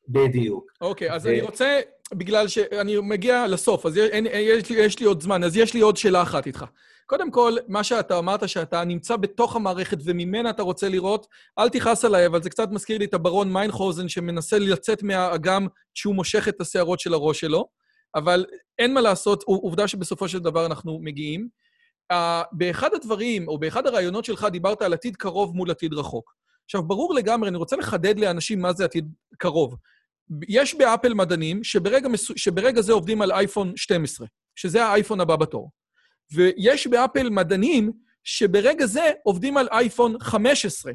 בדיוק. 0.08 0.72
אוקיי, 0.80 1.12
אז 1.12 1.26
ו... 1.26 1.28
אני 1.28 1.40
רוצה, 1.40 1.80
בגלל 2.14 2.48
שאני 2.48 2.96
מגיע 3.02 3.46
לסוף, 3.46 3.86
אז 3.86 3.96
יש, 3.96 4.10
יש, 4.34 4.70
יש 4.70 5.00
לי 5.00 5.06
עוד 5.06 5.22
זמן, 5.22 5.44
אז 5.44 5.56
יש 5.56 5.74
לי 5.74 5.80
עוד 5.80 5.96
שאלה 5.96 6.22
אחת 6.22 6.46
איתך. 6.46 6.64
קודם 7.06 7.30
כל, 7.30 7.52
מה 7.68 7.84
שאתה 7.84 8.18
אמרת, 8.18 8.48
שאתה 8.48 8.84
נמצא 8.84 9.16
בתוך 9.16 9.56
המערכת 9.56 9.98
וממנה 10.04 10.50
אתה 10.50 10.62
רוצה 10.62 10.88
לראות, 10.88 11.26
אל 11.58 11.68
תכעס 11.68 12.04
עליי, 12.04 12.26
אבל 12.26 12.42
זה 12.42 12.50
קצת 12.50 12.68
מזכיר 12.70 12.98
לי 12.98 13.04
את 13.04 13.14
הברון 13.14 13.52
מיינחוזן 13.52 14.08
שמנסה 14.08 14.58
לצאת 14.58 15.02
מהאגם 15.02 15.66
כשהוא 15.94 16.14
מושך 16.14 16.48
את 16.48 16.60
השערות 16.60 17.00
של 17.00 17.14
הראש 17.14 17.40
שלו, 17.40 17.68
אבל 18.14 18.46
אין 18.78 18.94
מה 18.94 19.00
לעשות, 19.00 19.42
עובדה 19.42 19.88
שבסופו 19.88 20.28
של 20.28 20.38
דבר 20.38 20.66
אנחנו 20.66 20.98
מגיעים. 21.02 21.48
באחד 22.52 22.94
הדברים, 22.94 23.48
או 23.48 23.58
באחד 23.58 23.86
הרעיונות 23.86 24.24
שלך, 24.24 24.46
דיברת 24.52 24.82
על 24.82 24.92
עתיד 24.92 25.16
קרוב 25.16 25.56
מול 25.56 25.70
עתיד 25.70 25.94
רחוק. 25.94 26.34
עכשיו, 26.64 26.82
ברור 26.82 27.14
לגמרי, 27.14 27.48
אני 27.48 27.56
רוצה 27.56 27.76
לחדד 27.76 28.18
לאנשים 28.18 28.60
מה 28.60 28.72
זה 28.72 28.84
עתיד 28.84 29.12
קרוב. 29.38 29.76
יש 30.48 30.74
באפל 30.74 31.14
מדענים 31.14 31.64
שברגע. 31.64 32.08
שברגע 32.36 32.80
זה 32.80 32.92
עובדים 32.92 33.22
על 33.22 33.32
אייפון 33.32 33.76
12, 33.76 34.26
שזה 34.56 34.84
האייפון 34.84 35.20
הבא 35.20 35.36
בתור. 35.36 35.70
ויש 36.34 36.86
באפל 36.86 37.30
מדענים 37.30 37.92
שברגע 38.24 38.86
זה 38.86 39.12
עובדים 39.24 39.56
על 39.56 39.68
אייפון 39.70 40.20
15. 40.20 40.92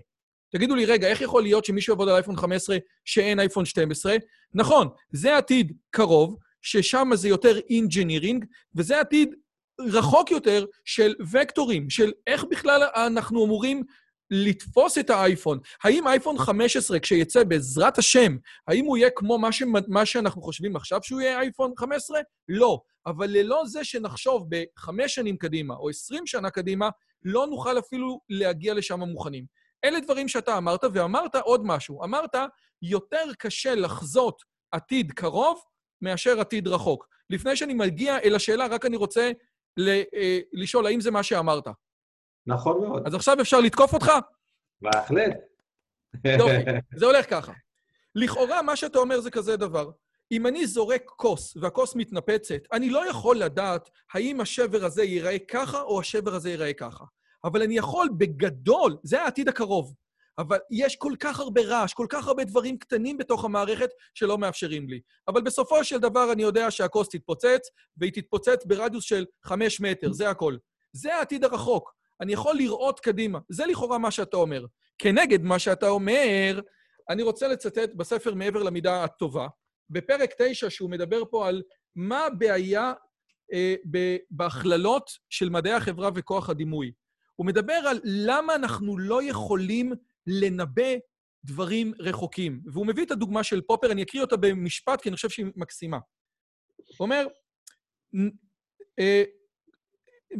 תגידו 0.52 0.76
לי, 0.76 0.86
רגע, 0.86 1.08
איך 1.08 1.22
יכול 1.22 1.44
להיות 1.44 1.66
שמישהו 1.66 1.94
יעבוד 1.94 2.10
על 2.10 2.16
אייפון 2.16 2.38
15 2.38 2.78
שאין 3.06 3.40
אייפון 3.40 3.66
12? 3.66 4.16
נכון, 4.54 4.88
זה 5.12 5.38
עתיד 5.38 5.72
קרוב, 5.92 6.38
ששם 6.64 7.10
זה 7.14 7.28
יותר 7.30 7.60
engineering, 7.70 8.46
וזה 8.76 9.00
עתיד 9.00 9.36
רחוק 9.82 10.32
יותר 10.32 10.66
של 10.86 11.16
וקטורים, 11.32 11.90
של 11.90 12.12
איך 12.28 12.44
בכלל 12.44 12.84
אנחנו 12.96 13.46
אמורים 13.46 13.84
לתפוס 14.32 14.98
את 14.98 15.10
האייפון. 15.10 15.60
האם 15.84 16.08
אייפון 16.08 16.38
15, 16.38 17.00
כשיצא 17.00 17.44
בעזרת 17.44 17.98
השם, 17.98 18.38
האם 18.68 18.86
הוא 18.86 18.98
יהיה 18.98 19.10
כמו 19.16 19.38
מה, 19.38 19.52
ש... 19.52 19.64
מה 19.88 20.06
שאנחנו 20.06 20.42
חושבים 20.42 20.76
עכשיו 20.76 21.00
שהוא 21.04 21.22
יהיה 21.22 21.40
אייפון 21.40 21.74
15? 21.78 22.20
לא. 22.50 22.80
אבל 23.06 23.30
ללא 23.30 23.64
זה 23.66 23.84
שנחשוב 23.84 24.48
בחמש 24.50 25.16
שנים 25.16 25.38
קדימה 25.38 25.76
או 25.76 25.90
עשרים 25.90 26.28
שנה 26.28 26.50
קדימה, 26.50 26.90
לא 27.24 27.48
נוכל 27.48 27.80
אפילו 27.80 28.20
להגיע 28.30 28.74
לשם 28.74 29.00
מוכנים. 29.00 29.46
אלה 29.86 30.00
דברים 30.00 30.28
שאתה 30.28 30.58
אמרת, 30.58 30.84
ואמרת 30.94 31.36
עוד 31.36 31.62
משהו. 31.66 32.04
אמרת, 32.04 32.36
יותר 32.82 33.24
קשה 33.40 33.76
לחזות 33.76 34.42
עתיד 34.72 35.12
קרוב 35.12 35.62
מאשר 36.04 36.40
עתיד 36.40 36.68
רחוק. 36.68 37.08
לפני 37.30 37.56
שאני 37.56 37.74
מגיע 37.74 38.20
אל 38.20 38.36
השאלה, 38.36 38.68
רק 38.68 38.86
אני 38.86 38.96
רוצה 38.96 39.32
אה, 39.80 40.40
לשאול, 40.54 40.86
האם 40.86 41.02
זה 41.02 41.12
מה 41.12 41.24
שאמרת? 41.24 41.68
נכון 42.48 42.82
מאוד. 42.82 43.08
אז 43.08 43.14
עכשיו 43.14 43.42
אפשר 43.42 43.60
לתקוף 43.60 43.94
אותך? 43.94 44.12
בהחלט. 44.82 45.38
יופי, 46.26 46.72
זה 47.00 47.06
הולך 47.06 47.30
ככה. 47.30 47.54
לכאורה, 48.16 48.62
מה 48.62 48.76
שאתה 48.76 49.00
אומר 49.00 49.22
זה 49.22 49.32
כזה 49.32 49.58
דבר. 49.58 49.92
אם 50.32 50.48
אני 50.48 50.68
זורק 50.68 51.04
כוס 51.06 51.58
והכוס 51.58 51.96
מתנפצת, 51.96 52.60
אני 52.72 52.90
לא 52.90 53.10
יכול 53.10 53.38
לדעת 53.38 53.90
האם 54.14 54.42
השבר 54.42 54.86
הזה 54.86 55.04
ייראה 55.04 55.40
ככה 55.40 55.82
או 55.82 56.00
השבר 56.00 56.36
הזה 56.36 56.50
ייראה 56.50 56.74
ככה. 56.74 57.06
אבל 57.44 57.62
אני 57.62 57.78
יכול 57.78 58.10
בגדול, 58.18 58.98
זה 59.04 59.22
העתיד 59.22 59.50
הקרוב, 59.50 59.94
אבל 60.38 60.58
יש 60.72 60.96
כל 60.96 61.14
כך 61.20 61.40
הרבה 61.40 61.62
רעש, 61.62 61.94
כל 61.94 62.06
כך 62.10 62.28
הרבה 62.28 62.44
דברים 62.44 62.78
קטנים 62.78 63.18
בתוך 63.18 63.46
המערכת 63.46 63.90
שלא 64.14 64.38
מאפשרים 64.38 64.90
לי. 64.90 65.02
אבל 65.28 65.42
בסופו 65.42 65.84
של 65.84 66.00
דבר 66.00 66.32
אני 66.34 66.44
יודע 66.44 66.72
שהכוס 66.72 67.10
תתפוצץ, 67.10 67.70
והיא 67.98 68.12
תתפוצץ 68.14 68.66
ברדיוס 68.66 69.04
של 69.04 69.26
חמש 69.44 69.82
מטר, 69.82 70.14
זה 70.14 70.30
הכל. 70.30 70.58
זה 70.94 71.16
העתיד 71.16 71.44
הרחוק. 71.44 71.94
אני 72.22 72.34
יכול 72.34 72.56
לראות 72.56 73.00
קדימה. 73.00 73.40
זה 73.50 73.66
לכאורה 73.66 73.98
מה 73.98 74.12
שאתה 74.12 74.38
אומר. 74.38 74.66
כנגד 74.98 75.44
מה 75.44 75.60
שאתה 75.60 75.90
אומר, 75.90 76.62
אני 77.10 77.24
רוצה 77.24 77.48
לצטט 77.48 77.90
בספר 77.96 78.34
מעבר 78.34 78.64
למידה 78.64 79.04
הטובה, 79.04 79.48
בפרק 79.90 80.34
9, 80.38 80.70
שהוא 80.70 80.90
מדבר 80.90 81.24
פה 81.30 81.48
על 81.48 81.62
מה 81.96 82.26
הבעיה 82.26 82.94
אה, 83.54 83.76
בהכללות 84.32 85.10
של 85.30 85.50
מדעי 85.50 85.74
החברה 85.74 86.10
וכוח 86.16 86.50
הדימוי. 86.50 86.92
הוא 87.36 87.48
מדבר 87.48 87.74
על 87.74 88.00
למה 88.04 88.56
אנחנו 88.56 88.98
לא 88.98 89.24
יכולים 89.24 89.94
לנבא 90.28 90.92
דברים 91.46 91.94
רחוקים. 92.00 92.62
והוא 92.66 92.88
מביא 92.88 93.06
את 93.06 93.12
הדוגמה 93.12 93.44
של 93.44 93.62
פופר, 93.62 93.92
אני 93.92 94.04
אקריא 94.04 94.22
אותה 94.22 94.38
במשפט, 94.38 95.02
כי 95.02 95.10
אני 95.10 95.16
חושב 95.16 95.30
שהיא 95.30 95.46
מקסימה. 95.56 95.98
הוא 96.78 97.06
אומר, 97.06 97.28
אה, 99.00 99.24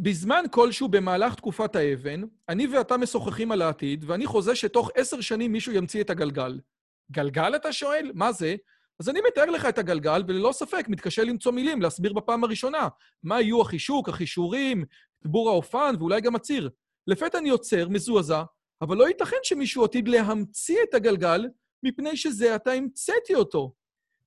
בזמן 0.02 0.44
כלשהו 0.50 0.88
במהלך 0.88 1.34
תקופת 1.34 1.76
האבן, 1.76 2.22
אני 2.48 2.66
ואתה 2.66 2.96
משוחחים 2.96 3.52
על 3.52 3.62
העתיד, 3.62 4.04
ואני 4.06 4.26
חוזה 4.26 4.56
שתוך 4.56 4.90
עשר 4.94 5.20
שנים 5.20 5.52
מישהו 5.52 5.72
ימציא 5.72 6.00
את 6.00 6.10
הגלגל. 6.10 6.60
גלגל, 7.10 7.56
אתה 7.56 7.72
שואל? 7.72 8.10
מה 8.14 8.32
זה? 8.32 8.56
אז 9.00 9.08
אני 9.08 9.20
מתאר 9.28 9.44
לך 9.44 9.66
את 9.66 9.78
הגלגל, 9.78 10.22
וללא 10.28 10.52
ספק 10.52 10.84
מתקשה 10.88 11.24
למצוא 11.24 11.52
מילים, 11.52 11.82
להסביר 11.82 12.12
בפעם 12.12 12.44
הראשונה 12.44 12.88
מה 13.22 13.40
יהיו 13.40 13.60
החישוק, 13.60 14.08
החישורים, 14.08 14.84
בור 15.24 15.48
האופן 15.48 15.94
ואולי 15.98 16.20
גם 16.20 16.34
הציר. 16.34 16.70
לפתע 17.06 17.38
אני 17.38 17.50
עוצר, 17.50 17.88
מזועזע, 17.88 18.42
אבל 18.82 18.96
לא 18.96 19.08
ייתכן 19.08 19.36
שמישהו 19.42 19.84
עתיד 19.84 20.08
להמציא 20.08 20.78
את 20.88 20.94
הגלגל, 20.94 21.46
מפני 21.82 22.16
שזה 22.16 22.54
עתה 22.54 22.72
המצאתי 22.72 23.34
אותו. 23.34 23.72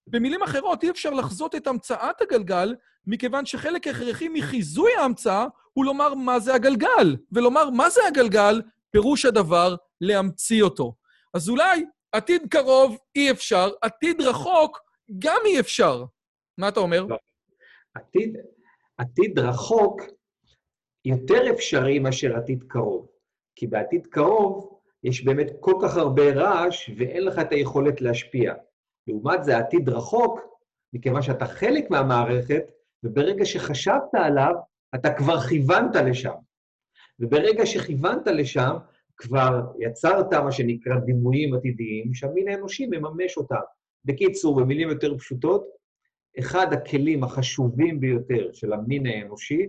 במילים 0.07 0.43
אחרות, 0.43 0.83
אי 0.83 0.89
אפשר 0.89 1.09
לחזות 1.09 1.55
את 1.55 1.67
המצאת 1.67 2.21
הגלגל, 2.21 2.75
מכיוון 3.07 3.45
שחלק 3.45 3.87
הכרחי 3.87 4.29
מחיזוי 4.29 4.91
ההמצאה 4.95 5.45
הוא 5.73 5.85
לומר 5.85 6.13
מה 6.13 6.39
זה 6.39 6.53
הגלגל, 6.53 7.15
ולומר 7.31 7.69
מה 7.69 7.89
זה 7.89 8.01
הגלגל, 8.07 8.61
פירוש 8.91 9.25
הדבר 9.25 9.75
להמציא 10.01 10.63
אותו. 10.63 10.95
אז 11.33 11.49
אולי 11.49 11.85
עתיד 12.11 12.41
קרוב 12.49 12.97
אי 13.15 13.31
אפשר, 13.31 13.69
עתיד 13.81 14.21
רחוק 14.21 14.79
גם 15.19 15.37
אי 15.45 15.59
אפשר. 15.59 16.05
מה 16.57 16.67
אתה 16.67 16.79
אומר? 16.79 17.03
לא. 17.03 17.17
עתיד, 17.93 18.37
עתיד 18.97 19.39
רחוק 19.39 20.01
יותר 21.05 21.51
אפשרי 21.51 21.99
מאשר 21.99 22.37
עתיד 22.37 22.63
קרוב. 22.67 23.07
כי 23.57 23.67
בעתיד 23.67 24.07
קרוב 24.07 24.79
יש 25.03 25.25
באמת 25.25 25.47
כל 25.59 25.73
כך 25.81 25.97
הרבה 25.97 26.33
רעש 26.33 26.89
ואין 26.97 27.23
לך 27.23 27.39
את 27.39 27.51
היכולת 27.51 28.01
להשפיע. 28.01 28.53
לעומת 29.07 29.43
זה, 29.43 29.57
עתיד 29.57 29.89
רחוק, 29.89 30.39
מכיוון 30.93 31.21
שאתה 31.21 31.45
חלק 31.45 31.89
מהמערכת, 31.89 32.63
וברגע 33.03 33.45
שחשבת 33.45 34.13
עליו, 34.13 34.53
אתה 34.95 35.13
כבר 35.13 35.39
כיוונת 35.39 35.95
לשם. 35.95 36.33
וברגע 37.19 37.65
שכיוונת 37.65 38.27
לשם, 38.27 38.75
כבר 39.17 39.61
יצרת 39.79 40.33
מה 40.33 40.51
שנקרא 40.51 40.99
דימויים 40.99 41.53
עתידיים, 41.55 42.13
שהמין 42.13 42.47
האנושי 42.47 42.85
מממש 42.85 43.37
אותם. 43.37 43.55
בקיצור, 44.05 44.55
במילים 44.61 44.89
יותר 44.89 45.17
פשוטות, 45.17 45.67
אחד 46.39 46.73
הכלים 46.73 47.23
החשובים 47.23 47.99
ביותר 47.99 48.49
של 48.53 48.73
המין 48.73 49.07
האנושי 49.07 49.67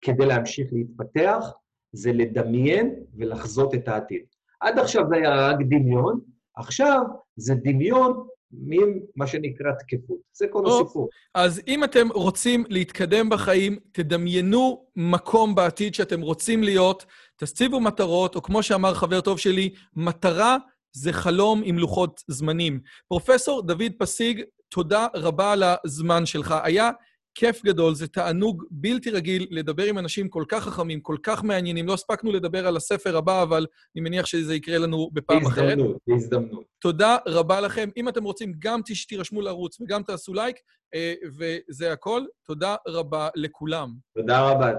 כדי 0.00 0.26
להמשיך 0.26 0.68
להתפתח, 0.72 1.52
זה 1.96 2.12
לדמיין 2.12 2.94
ולחזות 3.16 3.74
את 3.74 3.88
העתיד. 3.88 4.22
עד 4.60 4.78
עכשיו 4.78 5.04
זה 5.08 5.16
היה 5.16 5.48
רק 5.48 5.56
דמיון, 5.70 6.20
עכשיו 6.56 7.00
זה 7.36 7.54
דמיון 7.54 8.26
ממה 8.50 9.26
שנקרא 9.26 9.72
תקפות. 9.78 10.18
זה 10.32 10.46
כל 10.50 10.66
הסיפור. 10.66 11.08
אז 11.34 11.60
אם 11.68 11.84
אתם 11.84 12.08
רוצים 12.14 12.64
להתקדם 12.68 13.28
בחיים, 13.28 13.78
תדמיינו 13.92 14.84
מקום 14.96 15.54
בעתיד 15.54 15.94
שאתם 15.94 16.20
רוצים 16.20 16.62
להיות, 16.62 17.06
תציבו 17.36 17.80
מטרות, 17.80 18.36
או 18.36 18.42
כמו 18.42 18.62
שאמר 18.62 18.94
חבר 18.94 19.20
טוב 19.20 19.38
שלי, 19.38 19.74
מטרה 19.96 20.56
זה 20.92 21.12
חלום 21.12 21.62
עם 21.64 21.78
לוחות 21.78 22.22
זמנים. 22.28 22.80
פרופסור 23.08 23.62
דוד 23.62 23.92
פסיג, 23.98 24.42
תודה 24.68 25.06
רבה 25.14 25.52
על 25.52 25.62
הזמן 25.84 26.26
שלך. 26.26 26.54
היה 26.62 26.90
כיף 27.38 27.64
גדול, 27.64 27.94
זה 27.94 28.08
תענוג 28.08 28.64
בלתי 28.70 29.10
רגיל 29.10 29.46
לדבר 29.50 29.84
עם 29.84 29.98
אנשים 29.98 30.28
כל 30.28 30.44
כך 30.48 30.64
חכמים, 30.64 31.00
כל 31.00 31.16
כך 31.22 31.44
מעניינים. 31.44 31.86
לא 31.86 31.94
הספקנו 31.94 32.32
לדבר 32.32 32.66
על 32.66 32.76
הספר 32.76 33.16
הבא, 33.16 33.42
אבל 33.42 33.66
אני 33.96 34.04
מניח 34.04 34.26
שזה 34.26 34.54
יקרה 34.54 34.78
לנו 34.78 35.10
בפעם 35.12 35.44
בהזדמנות, 35.44 35.52
אחרת. 35.52 35.78
בהזדמנות, 35.78 35.96
בהזדמנות. 36.06 36.64
תודה 36.78 37.16
רבה 37.26 37.60
לכם. 37.60 37.88
אם 37.96 38.08
אתם 38.08 38.24
רוצים, 38.24 38.52
גם 38.58 38.80
תירשמו 39.08 39.42
לערוץ 39.42 39.80
וגם 39.80 40.02
תעשו 40.02 40.34
לייק, 40.34 40.56
אה, 40.94 41.14
וזה 41.38 41.92
הכל. 41.92 42.22
תודה 42.46 42.76
רבה 42.88 43.28
לכולם. 43.34 43.94
תודה 44.14 44.40
רבה. 44.40 44.72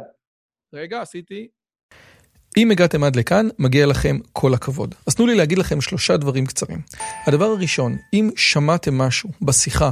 רגע, 0.73 1.01
עשיתי. 1.01 1.47
אם 2.57 2.71
הגעתם 2.71 3.03
עד 3.03 3.15
לכאן, 3.15 3.47
מגיע 3.59 3.85
לכם 3.85 4.17
כל 4.33 4.53
הכבוד. 4.53 4.95
אז 5.07 5.15
תנו 5.15 5.27
לי 5.27 5.35
להגיד 5.35 5.57
לכם 5.57 5.81
שלושה 5.81 6.17
דברים 6.17 6.45
קצרים. 6.45 6.79
הדבר 7.27 7.45
הראשון, 7.45 7.97
אם 8.13 8.29
שמעתם 8.35 8.97
משהו 8.97 9.29
בשיחה 9.41 9.91